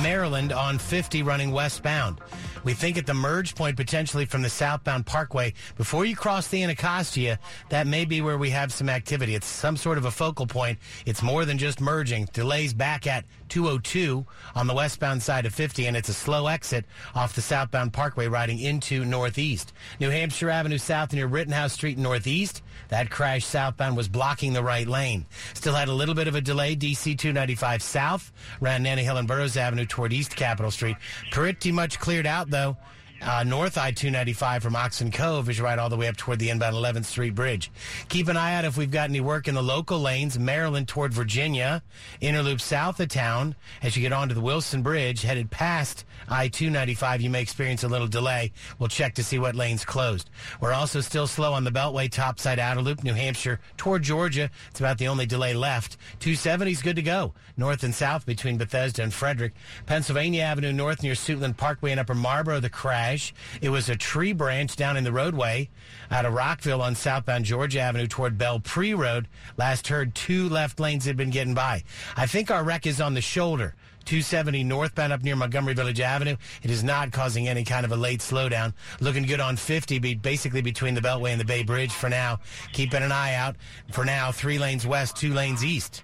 Maryland 0.02 0.52
on 0.52 0.78
50 0.78 1.23
running 1.23 1.52
westbound. 1.52 2.19
We 2.65 2.73
think 2.73 2.97
at 2.97 3.06
the 3.06 3.13
merge 3.13 3.56
point 3.56 3.78
potentially 3.78 4.26
from 4.26 4.41
the 4.41 4.49
southbound 4.49 5.06
parkway, 5.06 5.54
before 5.78 6.04
you 6.04 6.17
cross 6.17 6.49
the 6.49 6.63
Anacostia, 6.63 7.39
that 7.69 7.88
may 7.88 8.04
be 8.04 8.21
where 8.21 8.38
we 8.38 8.49
have 8.49 8.73
some 8.73 8.89
activity. 8.89 9.36
It's 9.36 9.47
some 9.47 9.78
sort 9.78 9.97
of 9.97 10.04
a 10.04 10.12
focal 10.12 10.47
point. 10.47 10.80
It's 11.06 11.21
more 11.21 11.45
than 11.45 11.58
just 11.58 11.80
merging. 11.80 12.28
Delays 12.34 12.73
back 12.73 13.08
at 13.08 13.23
202 13.47 14.26
on 14.56 14.67
the 14.67 14.73
westbound 14.73 15.21
side 15.23 15.45
of 15.45 15.54
50, 15.54 15.88
and 15.88 15.95
it's 15.95 16.10
a 16.10 16.13
slow 16.13 16.47
exit 16.47 16.86
off 17.15 17.36
the 17.36 17.41
southbound 17.41 17.93
parkway 17.93 18.28
riding 18.28 18.60
into 18.60 19.06
northeast. 19.06 19.71
New 19.99 20.10
Hampshire 20.10 20.49
Avenue 20.49 20.78
South 20.78 21.13
near 21.13 21.28
Rittenhouse 21.28 21.73
Street 21.73 21.97
Northeast. 21.97 22.63
That 22.90 23.10
crash 23.10 23.46
southbound 23.46 23.98
was 23.98 24.08
blocking 24.08 24.54
the 24.54 24.64
right 24.64 24.88
lane. 24.88 25.26
Still 25.54 25.74
had 25.74 25.88
a 25.88 25.94
little 25.94 26.16
bit 26.16 26.28
of 26.28 26.36
a 26.36 26.42
delay. 26.42 26.76
DC 26.76 27.18
295 27.18 27.82
south 27.82 28.32
around 28.62 28.84
Nannie 28.84 29.04
Helen 29.04 29.26
Burroughs 29.26 29.58
Avenue 29.58 29.86
toward 29.86 30.14
East 30.14 30.36
Capitol 30.36 30.72
Street. 30.72 30.98
Pretty 31.32 31.72
much 31.72 32.00
cleared 32.00 32.28
out 32.28 32.50
though. 32.50 32.78
Uh, 33.26 33.42
north 33.42 33.78
I-295 33.78 34.62
from 34.62 34.76
Oxon 34.76 35.10
Cove 35.10 35.50
is 35.50 35.62
right 35.62 35.80
all 35.80 35.88
the 35.88 35.96
way 35.96 36.10
up 36.10 36.18
toward 36.18 36.40
the 36.40 36.50
inbound 36.50 36.76
11th 36.76 37.06
Street 37.06 37.34
Bridge. 37.34 37.72
Keep 38.10 38.28
an 38.28 38.36
eye 38.36 38.54
out 38.54 38.66
if 38.66 38.76
we've 38.76 38.92
got 38.92 39.10
any 39.10 39.22
work 39.22 39.48
in 39.48 39.56
the 39.56 39.64
local 39.64 39.98
lanes, 40.02 40.38
Maryland 40.38 40.90
toward 40.90 41.14
Virginia, 41.14 41.82
inner 42.20 42.44
loop 42.44 42.60
south 42.60 43.00
of 43.00 43.08
town. 43.08 43.56
As 43.82 43.96
you 43.96 44.02
get 44.02 44.12
onto 44.12 44.36
the 44.36 44.42
Wilson 44.42 44.82
Bridge, 44.82 45.22
headed 45.22 45.50
past 45.50 46.04
I-295, 46.28 47.22
you 47.22 47.30
may 47.30 47.42
experience 47.42 47.84
a 47.84 47.88
little 47.88 48.08
delay. 48.08 48.52
We'll 48.78 48.90
check 48.90 49.16
to 49.16 49.24
see 49.24 49.40
what 49.40 49.56
lanes 49.56 49.86
closed. 49.86 50.30
We're 50.60 50.74
also 50.74 51.00
still 51.00 51.28
slow 51.28 51.54
on 51.54 51.64
the 51.64 51.72
Beltway 51.72 52.12
topside 52.12 52.60
outer 52.60 52.82
loop, 52.82 53.06
New 53.06 53.14
Hampshire 53.14 53.62
toward 53.78 54.04
Georgia. 54.04 54.50
It's 54.70 54.82
about 54.82 54.98
the 54.98 55.08
only 55.08 55.26
delay 55.26 55.54
left. 55.54 55.96
270 56.20 56.72
is 56.72 56.82
good 56.82 56.98
to 56.98 57.02
go, 57.02 57.34
north 57.56 57.84
and 57.84 57.96
south 57.96 58.26
between 58.26 58.58
Bethesda 58.58 59.02
and 59.02 59.14
Frederick. 59.14 59.54
Pennsylvania 59.86 60.44
Avenue 60.44 60.74
north 60.74 61.02
near 61.04 61.14
Suitland 61.14 61.56
Parkway 61.56 61.92
and 61.92 62.02
Upper 62.02 62.16
Marlboro, 62.16 62.60
the 62.60 62.70
crash. 62.70 63.12
It 63.62 63.69
was 63.69 63.89
a 63.89 63.95
tree 63.95 64.34
branch 64.34 64.76
down 64.76 64.97
in 64.97 65.04
the 65.04 65.12
roadway 65.12 65.69
out 66.10 66.26
of 66.26 66.34
Rockville 66.34 66.82
on 66.82 66.95
southbound 66.95 67.45
Georgia 67.45 67.80
Avenue 67.80 68.08
toward 68.08 68.38
Bel 68.38 68.60
Pre 68.60 68.93
Road. 68.93 69.28
Last 69.58 69.88
heard, 69.88 70.15
two 70.15 70.49
left 70.49 70.80
lanes 70.80 71.06
had 71.06 71.17
been 71.17 71.30
getting 71.30 71.54
by. 71.54 71.84
I 72.15 72.26
think 72.26 72.49
our 72.49 72.63
wreck 72.63 72.86
is 72.86 73.02
on 73.02 73.13
the 73.13 73.21
shoulder. 73.21 73.76
270 74.06 74.63
northbound 74.63 75.13
up 75.13 75.24
near 75.24 75.36
Montgomery 75.36 75.74
Village 75.74 76.00
Avenue. 76.00 76.36
It 76.62 76.72
is 76.72 76.84
not 76.84 77.12
causing 77.12 77.48
any 77.48 77.63
kind 77.63 77.86
of 77.86 77.92
a 77.92 77.96
late 77.96 78.20
slowdown. 78.20 78.74
Looking 79.00 79.24
good 79.24 79.39
on 79.39 79.56
50, 79.56 80.00
be 80.00 80.16
basically 80.16 80.62
between 80.62 80.96
the 80.96 81.02
Beltway 81.02 81.32
and 81.32 81.39
the 81.39 81.46
Bay 81.46 81.63
Bridge 81.63 81.92
for 81.92 82.10
now. 82.10 82.39
Keeping 82.72 83.04
an 83.04 83.12
eye 83.12 83.36
out. 83.36 83.56
For 83.92 84.06
now, 84.06 84.32
three 84.32 84.60
lanes 84.60 84.86
west, 84.86 85.16
two 85.16 85.34
lanes 85.34 85.63
east. 85.63 86.04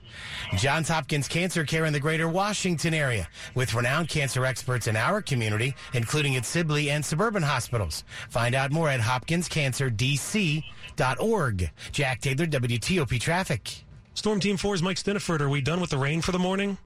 Johns 0.55 0.89
Hopkins 0.89 1.27
Cancer 1.27 1.65
Care 1.65 1.85
in 1.85 1.93
the 1.93 1.99
greater 1.99 2.27
Washington 2.27 2.93
area 2.93 3.27
with 3.55 3.73
renowned 3.73 4.09
cancer 4.09 4.45
experts 4.45 4.87
in 4.87 4.95
our 4.95 5.21
community, 5.21 5.75
including 5.93 6.35
at 6.35 6.45
Sibley 6.45 6.89
and 6.89 7.05
suburban 7.05 7.43
hospitals. 7.43 8.03
Find 8.29 8.55
out 8.55 8.71
more 8.71 8.89
at 8.89 8.99
hopkinscancerdc.org. 8.99 11.71
Jack 11.91 12.21
Taylor, 12.21 12.45
WTOP 12.45 13.19
Traffic. 13.19 13.85
Storm 14.13 14.39
Team 14.39 14.57
4's 14.57 14.81
Mike 14.81 14.97
Stinneford. 14.97 15.41
Are 15.41 15.49
we 15.49 15.61
done 15.61 15.79
with 15.79 15.91
the 15.91 15.97
rain 15.97 16.21
for 16.21 16.31
the 16.31 16.39
morning? 16.39 16.77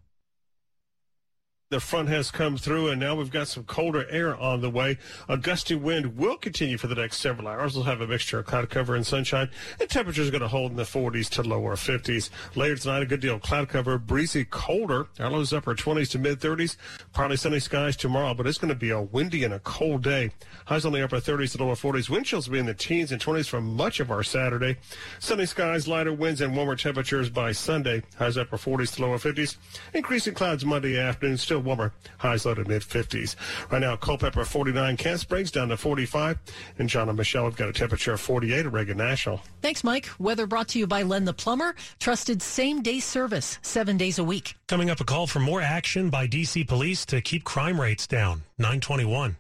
The 1.74 1.80
front 1.80 2.08
has 2.08 2.30
come 2.30 2.56
through, 2.56 2.90
and 2.90 3.00
now 3.00 3.16
we've 3.16 3.32
got 3.32 3.48
some 3.48 3.64
colder 3.64 4.06
air 4.12 4.36
on 4.36 4.62
the 4.62 4.70
way. 4.70 4.96
A 5.28 5.36
gusty 5.36 5.74
wind 5.74 6.16
will 6.16 6.38
continue 6.38 6.78
for 6.78 6.86
the 6.86 6.94
next 6.94 7.18
several 7.18 7.48
hours. 7.48 7.74
We'll 7.74 7.86
have 7.86 8.00
a 8.00 8.06
mixture 8.06 8.38
of 8.38 8.46
cloud 8.46 8.70
cover 8.70 8.96
and 8.96 9.04
sunshine, 9.04 9.50
and 9.80 9.90
temperatures 9.90 10.28
are 10.28 10.32
going 10.32 10.42
to 10.42 10.48
hold 10.48 10.70
in 10.70 10.78
the 10.78 10.84
40s 10.84 11.30
to 11.32 11.42
lower 11.42 11.76
50s. 11.76 12.30
Later 12.56 12.76
tonight, 12.76 13.02
a 13.02 13.08
good 13.08 13.22
deal 13.22 13.36
of 13.36 13.42
cloud 13.42 13.70
cover, 13.70 13.98
breezy, 13.98 14.46
colder. 14.46 15.08
Our 15.20 15.32
lows 15.32 15.52
upper 15.52 15.74
20s 15.74 16.12
to 16.12 16.20
mid 16.20 16.40
30s. 16.40 16.78
Partly 17.12 17.38
sunny 17.38 17.60
skies 17.60 17.98
tomorrow, 17.98 18.36
but 18.36 18.46
it's 18.46 18.60
going 18.60 18.70
to 18.70 18.76
be 18.76 18.92
a 18.92 19.02
windy 19.02 19.44
and 19.44 19.56
a 19.56 19.60
cold 19.60 20.04
day. 20.04 20.30
Highs 20.68 20.86
on 20.86 20.94
the 20.94 21.04
upper 21.04 21.18
30s 21.18 21.58
to 21.58 21.64
lower 21.64 21.74
40s. 21.74 22.08
Wind 22.08 22.28
chills 22.28 22.48
will 22.48 22.54
be 22.54 22.60
in 22.60 22.68
the 22.68 22.76
teens 22.76 23.12
and 23.12 23.20
20s 23.20 23.50
for 23.50 23.62
much 23.62 24.00
of 24.00 24.12
our 24.12 24.22
Saturday. 24.22 24.78
Sunny 25.18 25.48
skies, 25.48 25.88
lighter 25.88 26.14
winds, 26.14 26.42
and 26.42 26.56
warmer 26.56 26.76
temperatures 26.76 27.32
by 27.32 27.52
Sunday. 27.52 28.04
Highs 28.20 28.38
upper 28.38 28.58
40s 28.58 28.94
to 28.96 29.02
lower 29.02 29.18
50s. 29.18 29.58
Increasing 29.96 30.36
clouds 30.36 30.64
Monday 30.64 31.00
afternoon. 31.00 31.38
Still 31.38 31.63
warmer. 31.64 31.94
Highs 32.18 32.46
low 32.46 32.54
to 32.54 32.64
mid 32.66 32.82
50s. 32.82 33.36
Right 33.72 33.80
now, 33.80 33.96
Culpeper 33.96 34.46
49, 34.46 34.98
Camp 34.98 35.20
Springs 35.20 35.52
down 35.52 35.70
to 35.70 35.78
45. 35.78 36.38
And 36.80 36.90
John 36.90 37.10
and 37.10 37.18
Michelle 37.18 37.46
have 37.46 37.56
got 37.56 37.70
a 37.70 37.74
temperature 37.74 38.14
of 38.14 38.22
48 38.22 38.66
at 38.66 38.72
Reagan 38.72 38.98
National. 38.98 39.42
Thanks, 39.62 39.84
Mike. 39.84 40.10
Weather 40.20 40.48
brought 40.48 40.70
to 40.70 40.80
you 40.80 40.88
by 40.88 41.04
Len 41.04 41.26
the 41.26 41.34
Plumber. 41.34 41.76
Trusted 42.00 42.42
same 42.42 42.82
day 42.82 43.00
service, 43.00 43.60
seven 43.62 43.98
days 43.98 44.20
a 44.20 44.24
week. 44.24 44.56
Coming 44.68 44.90
up, 44.90 45.00
a 45.00 45.06
call 45.06 45.28
for 45.28 45.40
more 45.40 45.62
action 45.62 46.10
by 46.10 46.28
DC 46.28 46.68
police 46.68 47.06
to 47.08 47.22
keep 47.22 47.44
crime 47.44 47.80
rates 47.80 48.08
down. 48.08 48.44
921. 48.58 49.38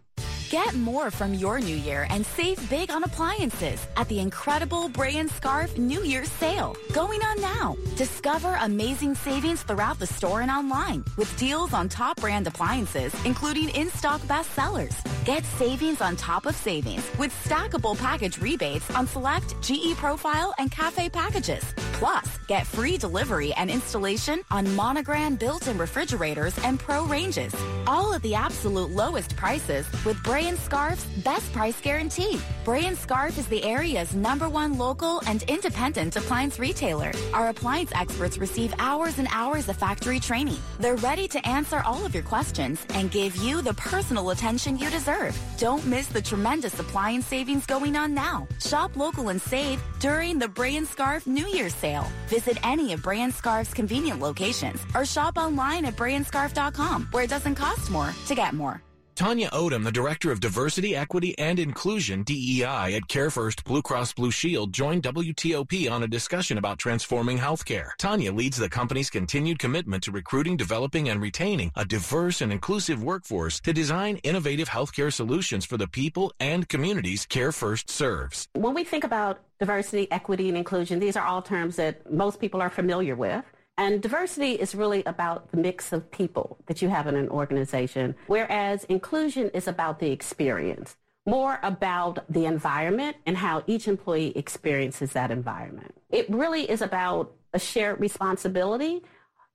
Get 0.54 0.76
more 0.76 1.10
from 1.10 1.34
your 1.34 1.60
new 1.60 1.76
year 1.76 2.06
and 2.12 2.24
save 2.24 2.70
big 2.70 2.92
on 2.92 3.04
appliances 3.04 3.88
at 3.98 4.08
the 4.08 4.20
incredible 4.20 4.88
Bray 4.88 5.18
and 5.18 5.28
Scarff 5.32 5.80
New 5.80 6.04
Year's 6.04 6.30
sale 6.30 6.78
going 6.94 7.24
on 7.24 7.42
now. 7.42 7.76
Discover 7.96 8.60
amazing 8.62 9.16
savings 9.16 9.64
throughout 9.64 9.98
the 9.98 10.06
store 10.06 10.42
and 10.42 10.52
online 10.52 11.04
with 11.18 11.36
deals 11.40 11.74
on 11.74 11.90
top 11.90 12.18
brand 12.18 12.46
appliances, 12.46 13.16
including 13.26 13.70
in-stock 13.70 14.22
bestsellers. 14.28 14.94
Get 15.26 15.44
savings 15.58 16.02
on 16.02 16.16
top 16.18 16.46
of 16.46 16.56
savings 16.56 17.04
with 17.18 17.34
stackable 17.44 17.98
package 17.98 18.38
rebates 18.38 18.88
on 18.92 19.08
select 19.08 19.60
GE 19.64 19.96
Profile 19.98 20.54
and 20.60 20.70
Cafe 20.70 21.10
packages. 21.10 21.64
Plus, 21.94 22.38
get 22.48 22.68
free 22.68 22.98
delivery 22.98 23.54
and 23.54 23.72
installation 23.72 24.44
on 24.52 24.76
Monogram 24.76 25.36
built-in 25.36 25.80
refrigerators 25.80 26.56
and 26.60 26.80
Pro 26.80 27.06
ranges. 27.06 27.56
All 27.88 28.14
at 28.14 28.22
the 28.22 28.36
absolute 28.36 28.92
lowest 28.92 29.36
prices 29.36 29.88
with 30.06 30.22
Bray 30.22 30.43
and 30.48 30.58
Scarff's 30.58 31.06
best 31.24 31.52
price 31.54 31.80
guarantee. 31.82 32.40
Bray 32.64 32.86
and 32.86 32.98
Scarff 32.98 33.38
is 33.38 33.48
the 33.48 33.64
area's 33.64 34.16
number 34.16 34.48
one 34.48 34.78
local 34.78 35.22
and 35.28 35.44
independent 35.44 36.16
appliance 36.16 36.60
retailer. 36.60 37.12
Our 37.34 37.50
appliance 37.50 37.92
experts 37.94 38.38
receive 38.38 38.74
hours 38.80 39.20
and 39.20 39.28
hours 39.32 39.70
of 39.70 39.78
factory 39.78 40.20
training. 40.20 40.58
They're 40.80 40.96
ready 40.96 41.28
to 41.30 41.48
answer 41.48 41.82
all 41.86 42.06
of 42.06 42.14
your 42.14 42.24
questions 42.24 42.86
and 42.96 43.12
give 43.12 43.36
you 43.38 43.62
the 43.62 43.74
personal 43.74 44.30
attention 44.30 44.78
you 44.78 44.90
deserve. 44.90 45.38
Don't 45.58 45.86
miss 45.86 46.08
the 46.08 46.22
tremendous 46.22 46.80
appliance 46.80 47.26
savings 47.26 47.66
going 47.66 47.96
on 47.96 48.14
now. 48.14 48.48
Shop 48.60 48.96
local 48.96 49.30
and 49.30 49.42
save 49.42 49.82
during 50.00 50.40
the 50.40 50.48
Bray 50.48 50.76
and 50.78 50.88
Scarff 50.88 51.28
New 51.28 51.48
Year's 51.48 51.76
sale. 51.76 52.08
Visit 52.28 52.58
any 52.64 52.94
of 52.94 53.04
Bray 53.04 53.22
and 53.22 53.34
Scarff's 53.34 53.74
convenient 53.74 54.20
locations 54.20 54.82
or 54.96 55.06
shop 55.06 55.38
online 55.38 55.86
at 55.86 55.96
brayandscarff.com 55.96 57.08
where 57.12 57.24
it 57.24 57.30
doesn't 57.30 57.56
cost 57.56 57.90
more 57.90 58.12
to 58.28 58.36
get 58.36 58.54
more. 58.54 58.82
Tanya 59.16 59.48
Odom, 59.52 59.84
the 59.84 59.92
Director 59.92 60.32
of 60.32 60.40
Diversity, 60.40 60.96
Equity, 60.96 61.38
and 61.38 61.60
Inclusion, 61.60 62.24
DEI, 62.24 62.96
at 62.96 63.08
CareFirst 63.08 63.64
Blue 63.64 63.84
Cross 63.84 64.14
Blue 64.14 64.32
Shield, 64.32 64.74
joined 64.74 65.04
WTOP 65.04 65.90
on 65.92 66.02
a 66.02 66.08
discussion 66.08 66.58
about 66.58 66.80
transforming 66.80 67.38
healthcare. 67.38 67.90
Tanya 68.00 68.32
leads 68.32 68.58
the 68.58 68.70
company's 68.70 69.12
continued 69.12 69.60
commitment 69.60 70.04
to 70.04 70.12
recruiting, 70.12 70.58
developing, 70.58 71.10
and 71.10 71.22
retaining 71.22 71.72
a 71.76 71.86
diverse 71.86 72.42
and 72.42 72.52
inclusive 72.52 73.04
workforce 73.04 73.60
to 73.60 73.72
design 73.72 74.18
innovative 74.24 74.70
healthcare 74.70 75.14
solutions 75.14 75.64
for 75.64 75.78
the 75.78 75.88
people 75.88 76.34
and 76.40 76.68
communities 76.68 77.28
CareFirst 77.28 77.92
serves. 77.92 78.48
When 78.54 78.74
we 78.74 78.84
think 78.84 79.04
about 79.04 79.42
diversity, 79.60 80.12
equity, 80.12 80.50
and 80.50 80.58
inclusion, 80.58 81.00
these 81.00 81.16
are 81.16 81.26
all 81.26 81.44
terms 81.44 81.76
that 81.76 82.12
most 82.12 82.40
people 82.40 82.62
are 82.62 82.70
familiar 82.72 83.16
with. 83.16 83.46
And 83.78 84.02
diversity 84.02 84.52
is 84.52 84.76
really 84.76 85.04
about 85.06 85.52
the 85.52 85.58
mix 85.58 85.92
of 85.92 86.12
people 86.12 86.58
that 86.68 86.82
you 86.82 86.90
have 86.90 87.08
in 87.08 87.16
an 87.16 87.30
organization, 87.30 88.16
whereas 88.28 88.84
inclusion 88.84 89.50
is 89.50 89.68
about 89.68 90.00
the 90.00 90.12
experience, 90.12 90.96
more 91.26 91.60
about 91.64 92.24
the 92.30 92.46
environment 92.46 93.18
and 93.26 93.38
how 93.38 93.64
each 93.66 93.88
employee 93.88 94.32
experiences 94.38 95.14
that 95.14 95.32
environment. 95.32 95.96
It 96.12 96.30
really 96.30 96.70
is 96.70 96.82
about 96.82 97.34
a 97.52 97.60
shared 97.60 98.00
responsibility, 98.00 99.04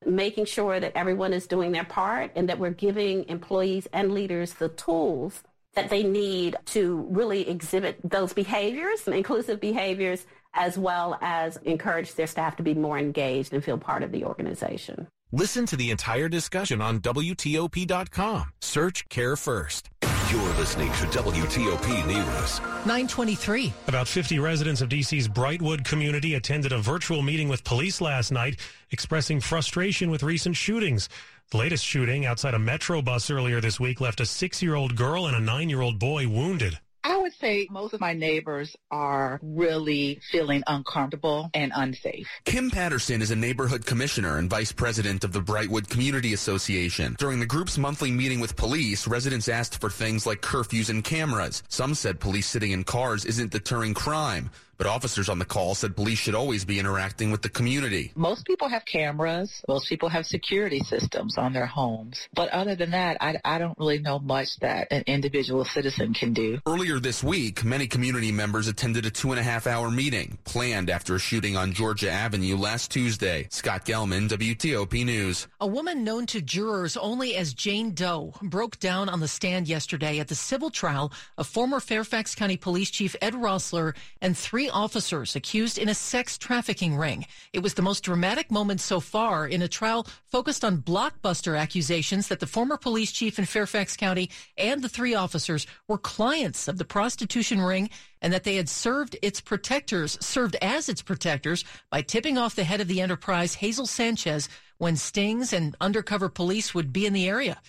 making 0.05 0.47
sure 0.47 0.81
that 0.81 0.97
everyone 0.97 1.33
is 1.33 1.47
doing 1.47 1.71
their 1.71 1.85
part 1.85 2.33
and 2.35 2.49
that 2.49 2.59
we're 2.59 2.71
giving 2.71 3.29
employees 3.29 3.87
and 3.93 4.13
leaders 4.13 4.55
the 4.55 4.69
tools 4.71 5.45
that 5.75 5.91
they 5.91 6.03
need 6.03 6.57
to 6.65 7.07
really 7.11 7.49
exhibit 7.49 8.01
those 8.03 8.33
behaviors, 8.33 9.07
inclusive 9.07 9.61
behaviors 9.61 10.27
as 10.55 10.79
well 10.79 11.19
as 11.21 11.57
encourage 11.59 12.15
their 12.15 12.27
staff 12.27 12.57
to 12.57 12.63
be 12.63 12.75
more 12.75 12.99
engaged 12.99 13.53
and 13.53 13.65
feel 13.65 13.79
part 13.79 14.03
of 14.03 14.13
the 14.13 14.25
organization. 14.25 15.07
Listen 15.31 15.67
to 15.67 15.77
the 15.77 15.91
entire 15.91 16.29
discussion 16.29 16.81
on 16.81 17.01
WTOP.com. 17.01 18.53
Search 18.61 19.09
CareFirst. 19.09 19.83
You're 20.31 20.55
listening 20.55 20.89
to 20.93 21.07
WTOP 21.07 22.07
News. 22.07 22.61
923. 22.61 23.73
About 23.89 24.07
50 24.07 24.39
residents 24.39 24.81
of 24.81 24.89
D.C.'s 24.89 25.29
Brightwood 25.29 25.85
community 25.85 26.35
attended 26.35 26.73
a 26.73 26.79
virtual 26.79 27.23
meeting 27.23 27.49
with 27.49 27.65
police 27.65 28.01
last 28.01 28.31
night, 28.31 28.61
expressing 28.91 29.41
frustration 29.41 30.11
with 30.11 30.23
recent 30.23 30.57
shootings. 30.57 31.09
The 31.51 31.57
latest 31.57 31.85
shooting 31.85 32.27
outside 32.27 32.53
a 32.53 32.59
Metro 32.59 33.01
bus 33.01 33.31
earlier 33.31 33.61
this 33.61 33.81
week 33.81 34.03
left 34.03 34.21
a 34.21 34.27
six 34.27 34.63
year 34.63 34.75
old 34.75 34.97
girl 34.97 35.27
and 35.27 35.37
a 35.37 35.41
nine 35.41 35.71
year 35.71 35.81
old 35.81 35.99
boy 35.99 36.29
wounded. 36.29 36.79
I 37.05 37.17
would 37.17 37.33
say 37.35 37.69
most 37.71 37.95
of 37.95 38.01
my 38.01 38.13
neighbors 38.13 38.77
are 38.91 39.39
really 39.43 40.21
feeling 40.31 40.63
uncomfortable 40.67 41.51
and 41.55 41.73
unsafe. 41.75 42.29
Kim 42.45 42.71
Patterson 42.71 43.23
is 43.23 43.31
a 43.31 43.37
neighborhood 43.37 43.87
commissioner 43.87 44.39
and 44.39 44.51
vice 44.51 44.73
president 44.73 45.25
of 45.25 45.33
the 45.33 45.41
Brightwood 45.41 45.89
Community 45.89 46.35
Association. 46.35 47.17
During 47.19 47.41
the 47.41 47.47
group's 47.47 47.79
monthly 47.79 48.11
meeting 48.11 48.41
with 48.41 48.57
police, 48.57 49.07
residents 49.07 49.49
asked 49.49 49.81
for 49.81 49.91
things 49.91 50.27
like 50.27 50.41
curfews 50.41 50.91
and 50.91 51.05
cameras. 51.05 51.63
Some 51.69 51.95
said 51.95 52.21
police 52.21 52.47
sitting 52.47 52.73
in 52.73 52.85
cars 52.85 53.25
isn't 53.25 53.53
deterring 53.53 53.95
crime. 53.95 54.51
But 54.79 54.87
officers 54.87 55.29
on 55.29 55.41
the 55.41 55.45
call 55.45 55.75
said 55.75 55.97
police 55.97 56.19
should 56.21 56.37
always 56.37 56.65
be 56.65 56.79
interacting 56.79 57.33
with 57.33 57.43
the 57.43 57.49
community. 57.49 58.13
Most 58.15 58.47
people 58.47 58.69
have 58.69 58.85
cameras. 58.85 59.61
Most 59.67 59.89
people 59.89 60.09
have 60.09 60.25
security 60.25 60.79
systems 60.81 61.37
on 61.37 61.53
their 61.53 61.67
homes. 61.67 62.29
But 62.33 62.49
other 62.51 62.77
than 62.77 62.93
that, 62.93 63.17
I, 63.21 63.37
I 63.45 63.59
don't 63.59 63.77
really 63.77 63.99
know 63.99 64.21
much 64.21 64.57
that 64.61 64.87
an 64.93 65.03
individual 65.09 65.65
citizen 65.65 66.15
can 66.15 66.33
do. 66.33 66.61
Earlier 66.65 67.01
this 67.01 67.25
week, 67.25 67.65
many 67.65 67.89
community 67.89 68.31
members 68.31 68.69
attended 68.69 69.05
a 69.05 69.11
two 69.11 69.33
and 69.33 69.41
a 69.41 69.43
half 69.43 69.67
hour 69.67 69.91
meeting 69.91 70.39
planned 70.45 70.91
after 70.91 71.17
a 71.17 71.19
shooting 71.19 71.57
on 71.57 71.73
Georgia 71.73 72.11
Avenue 72.11 72.57
last 72.57 72.93
Tuesday. 72.93 73.49
Scott 73.51 73.85
Gelman, 73.85 74.29
WTOP 74.29 75.05
News. 75.05 75.49
A 75.61 75.67
woman 75.67 76.05
known 76.05 76.27
to 76.27 76.41
jurors 76.41 76.97
only 76.97 77.35
as 77.35 77.53
Jane 77.53 77.95
Doe 77.95 78.33
broke 78.43 78.79
down 78.79 79.09
on 79.09 79.19
the 79.19 79.27
stand 79.27 79.67
yesterday 79.67 80.21
at 80.21 80.29
the 80.29 80.37
civil 80.37 80.71
trial 80.71 81.13
of 81.37 81.49
former 81.49 81.81
Fairfax 81.81 82.37
County 82.37 82.57
Police 82.57 82.91
Chief 82.91 83.17
Ed 83.21 83.35
Roessler 83.35 83.97
and 84.21 84.39
three 84.39 84.68
officers 84.71 85.37
accused 85.37 85.79
in 85.79 85.89
a 85.89 85.95
sex 85.95 86.39
trafficking 86.39 86.97
ring. 86.97 87.27
It 87.53 87.61
was 87.61 87.75
the 87.75 87.83
most 87.83 88.05
dramatic 88.05 88.51
moment 88.51 88.81
so 88.81 89.01
far 89.01 89.47
in 89.47 89.63
a 89.63 89.69
trial 89.69 90.07
focused 90.27 90.65
on 90.65 90.83
blockbuster 90.83 91.59
accusations 91.59 92.29
that 92.29 92.41
the 92.41 92.47
former 92.47 92.77
police 92.77 93.13
chief 93.13 93.39
in 93.39 93.45
Fairfax 93.45 93.97
County 93.97 94.31
and 94.57 94.83
the 94.83 94.89
three 94.89 95.15
officers 95.15 95.67
were 95.87 95.99
clients 95.99 96.69
of 96.69 96.79
the 96.79 96.85
prostitution 96.85 97.61
ring 97.61 97.91
and 98.23 98.33
that 98.33 98.45
they 98.45 98.57
had 98.57 98.69
served 98.69 99.17
its 99.23 99.41
protectors, 99.41 100.19
served 100.21 100.57
as 100.63 100.89
its 100.89 101.03
protectors 101.03 101.65
by 101.91 102.03
tipping 102.03 102.37
off 102.39 102.57
the 102.57 102.65
head 102.65 102.81
of 102.81 102.89
the 102.89 103.01
enterprise, 103.01 103.55
Hazel 103.55 103.87
Sanchez, 103.87 104.49
when 104.79 104.97
stings 104.97 105.53
and 105.53 105.77
undercover 105.81 106.29
police 106.29 106.75
would 106.75 106.93
be 106.93 107.07
in 107.07 107.13
the 107.13 107.29
area. 107.29 107.61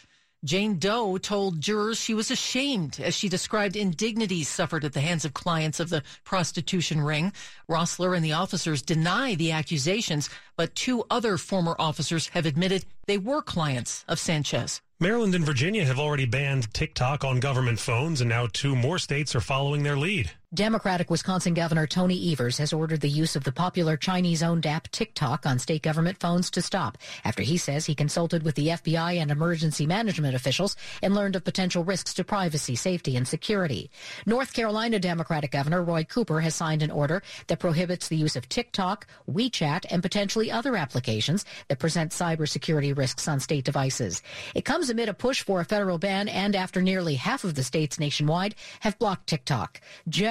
Jane 0.45 0.80
Doe 0.80 1.17
told 1.17 1.60
jurors 1.60 1.99
she 1.99 2.13
was 2.13 2.32
ashamed 2.32 2.97
as 3.02 3.13
she 3.13 3.28
described 3.28 3.75
indignities 3.75 4.47
suffered 4.47 4.86
at 4.86 4.93
the 4.93 5.02
hands 5.02 5.25
of 5.25 5.34
clients 5.34 5.82
of 5.82 5.89
the 5.89 6.02
prostitution 6.23 7.02
ring. 7.02 7.34
Roessler 7.69 8.15
and 8.15 8.23
the 8.23 8.32
officers 8.32 8.82
deny 8.82 9.36
the 9.36 9.52
accusations, 9.52 10.30
but 10.56 10.75
two 10.75 11.04
other 11.10 11.38
former 11.38 11.75
officers 11.78 12.30
have 12.30 12.45
admitted 12.45 12.86
they 13.06 13.17
were 13.17 13.41
clients 13.41 14.06
of 14.08 14.17
Sanchez. 14.17 14.80
Maryland 14.97 15.36
and 15.36 15.45
Virginia 15.45 15.84
have 15.84 15.99
already 15.99 16.25
banned 16.25 16.73
TikTok 16.73 17.25
on 17.25 17.41
government 17.41 17.80
phones, 17.80 18.21
and 18.21 18.30
now 18.30 18.47
two 18.52 18.78
more 18.78 18.97
states 18.97 19.36
are 19.36 19.41
following 19.41 19.84
their 19.84 19.97
lead. 19.97 20.32
Democratic 20.51 21.12
Wisconsin 21.12 21.53
Governor 21.53 21.85
Tony 21.85 22.31
Evers 22.31 22.57
has 22.57 22.73
ordered 22.73 23.01
the 23.01 23.07
use 23.07 23.35
of 23.35 23.43
the 23.43 23.51
popular 23.51 23.95
Chinese 23.95 24.41
owned 24.41 24.65
app 24.65 24.88
TikTok 24.89 25.45
on 25.45 25.59
state 25.59 25.83
government 25.83 26.19
phones 26.19 26.49
to 26.49 26.63
stop 26.63 26.97
after 27.23 27.43
he 27.43 27.55
says 27.55 27.85
he 27.85 27.93
consulted 27.93 28.41
with 28.41 28.55
the 28.55 28.69
FBI 28.69 29.21
and 29.21 29.29
emergency 29.29 29.85
management 29.85 30.33
officials 30.33 30.75
and 31.03 31.13
learned 31.13 31.35
of 31.35 31.43
potential 31.43 31.83
risks 31.83 32.15
to 32.15 32.23
privacy, 32.23 32.75
safety, 32.75 33.15
and 33.15 33.27
security. 33.27 33.91
North 34.25 34.51
Carolina 34.51 34.97
Democratic 34.97 35.51
Governor 35.51 35.83
Roy 35.83 36.03
Cooper 36.03 36.39
has 36.39 36.55
signed 36.55 36.81
an 36.81 36.89
order 36.89 37.21
that 37.45 37.59
prohibits 37.59 38.07
the 38.07 38.17
use 38.17 38.35
of 38.35 38.49
TikTok, 38.49 39.05
WeChat, 39.31 39.85
and 39.91 40.01
potentially 40.01 40.49
other 40.49 40.75
applications 40.75 41.45
that 41.67 41.77
present 41.77 42.12
cybersecurity 42.12 42.97
risks 42.97 43.27
on 43.27 43.39
state 43.39 43.65
devices. 43.65 44.23
It 44.55 44.65
comes 44.65 44.89
amid 44.89 45.09
a 45.09 45.13
push 45.13 45.43
for 45.43 45.59
a 45.59 45.65
federal 45.65 45.99
ban 45.99 46.27
and 46.27 46.55
after 46.55 46.81
nearly 46.81 47.13
half 47.13 47.43
of 47.43 47.53
the 47.53 47.63
states 47.63 47.99
nationwide 47.99 48.55
have 48.79 48.97
blocked 48.97 49.27
TikTok. 49.27 49.79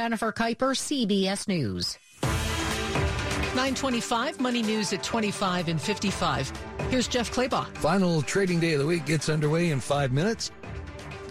Jennifer 0.08 0.32
Kuiper, 0.32 0.74
CBS 0.74 1.46
News. 1.48 1.98
925 2.22 4.40
Money 4.40 4.62
News 4.62 4.90
at 4.94 5.02
25 5.02 5.68
and 5.68 5.78
55. 5.78 6.50
Here's 6.88 7.06
Jeff 7.06 7.30
Clabaugh. 7.30 7.66
Final 7.76 8.22
trading 8.22 8.58
day 8.58 8.72
of 8.72 8.78
the 8.78 8.86
week 8.86 9.04
gets 9.04 9.28
underway 9.28 9.68
in 9.68 9.80
five 9.80 10.10
minutes. 10.10 10.50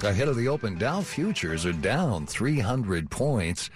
Ahead 0.04 0.28
of 0.28 0.36
the 0.36 0.48
open, 0.48 0.78
Dow 0.78 1.02
futures 1.02 1.66
are 1.66 1.74
down 1.74 2.28
300 2.28 3.10
points. 3.10 3.72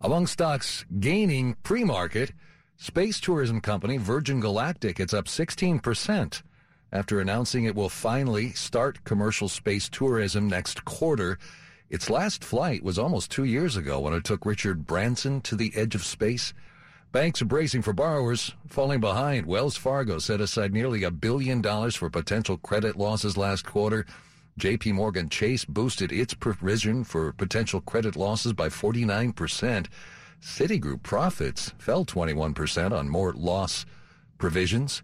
Among 0.00 0.26
stocks 0.26 0.84
gaining 0.98 1.54
pre-market, 1.62 2.32
space 2.76 3.20
tourism 3.20 3.60
company 3.60 3.98
Virgin 3.98 4.40
Galactic, 4.40 4.98
it's 4.98 5.14
up 5.14 5.26
16% 5.26 6.42
after 6.90 7.20
announcing 7.20 7.66
it 7.66 7.76
will 7.76 7.88
finally 7.88 8.50
start 8.50 9.04
commercial 9.04 9.48
space 9.48 9.88
tourism 9.88 10.48
next 10.48 10.84
quarter. 10.84 11.38
Its 11.90 12.08
last 12.08 12.44
flight 12.44 12.84
was 12.84 13.00
almost 13.00 13.32
two 13.32 13.42
years 13.42 13.76
ago 13.76 13.98
when 13.98 14.14
it 14.14 14.22
took 14.22 14.46
Richard 14.46 14.86
Branson 14.86 15.40
to 15.40 15.56
the 15.56 15.72
edge 15.74 15.96
of 15.96 16.04
space. 16.04 16.54
Banks 17.10 17.42
are 17.42 17.46
bracing 17.46 17.82
for 17.82 17.92
borrowers 17.92 18.54
falling 18.68 19.00
behind. 19.00 19.44
Wells 19.44 19.76
Fargo 19.76 20.20
set 20.20 20.40
aside 20.40 20.72
nearly 20.72 21.02
a 21.02 21.10
billion 21.10 21.60
dollars 21.60 21.96
for 21.96 22.08
potential 22.08 22.56
credit 22.58 22.94
losses 22.94 23.36
last 23.36 23.66
quarter. 23.66 24.06
JP 24.60 24.94
Morgan 24.94 25.28
Chase 25.28 25.64
boosted 25.64 26.12
its 26.12 26.32
provision 26.32 27.02
for 27.02 27.32
potential 27.32 27.80
credit 27.80 28.14
losses 28.14 28.52
by 28.52 28.68
49%. 28.68 29.86
Citigroup 30.40 31.02
profits 31.02 31.74
fell 31.78 32.04
21% 32.04 32.92
on 32.92 33.08
more 33.08 33.32
loss 33.32 33.84
provisions. 34.38 35.02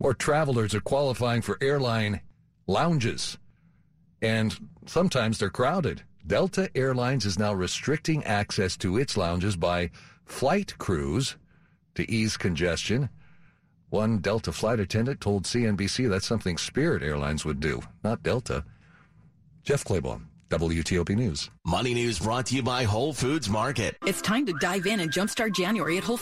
More 0.00 0.14
travelers 0.14 0.74
are 0.74 0.80
qualifying 0.80 1.42
for 1.42 1.58
airline 1.60 2.22
lounges, 2.66 3.38
and 4.20 4.68
sometimes 4.86 5.38
they're 5.38 5.48
crowded. 5.48 6.02
Delta 6.26 6.70
Airlines 6.74 7.26
is 7.26 7.38
now 7.38 7.52
restricting 7.52 8.24
access 8.24 8.78
to 8.78 8.96
its 8.96 9.14
lounges 9.14 9.56
by 9.56 9.90
flight 10.24 10.76
crews 10.78 11.36
to 11.96 12.10
ease 12.10 12.38
congestion. 12.38 13.10
One 13.90 14.18
Delta 14.18 14.50
flight 14.50 14.80
attendant 14.80 15.20
told 15.20 15.44
CNBC 15.44 16.08
that's 16.08 16.26
something 16.26 16.56
Spirit 16.56 17.02
Airlines 17.02 17.44
would 17.44 17.60
do, 17.60 17.82
not 18.02 18.22
Delta. 18.22 18.64
Jeff 19.64 19.84
Clabaugh, 19.84 20.22
WTOP 20.48 21.14
News. 21.14 21.50
Money 21.66 21.92
News 21.92 22.18
brought 22.18 22.46
to 22.46 22.56
you 22.56 22.62
by 22.62 22.84
Whole 22.84 23.12
Foods 23.12 23.50
Market. 23.50 23.94
It's 24.06 24.22
time 24.22 24.46
to 24.46 24.54
dive 24.60 24.86
in 24.86 25.00
and 25.00 25.12
jumpstart 25.12 25.54
January 25.54 25.98
at 25.98 26.04
Whole 26.04 26.16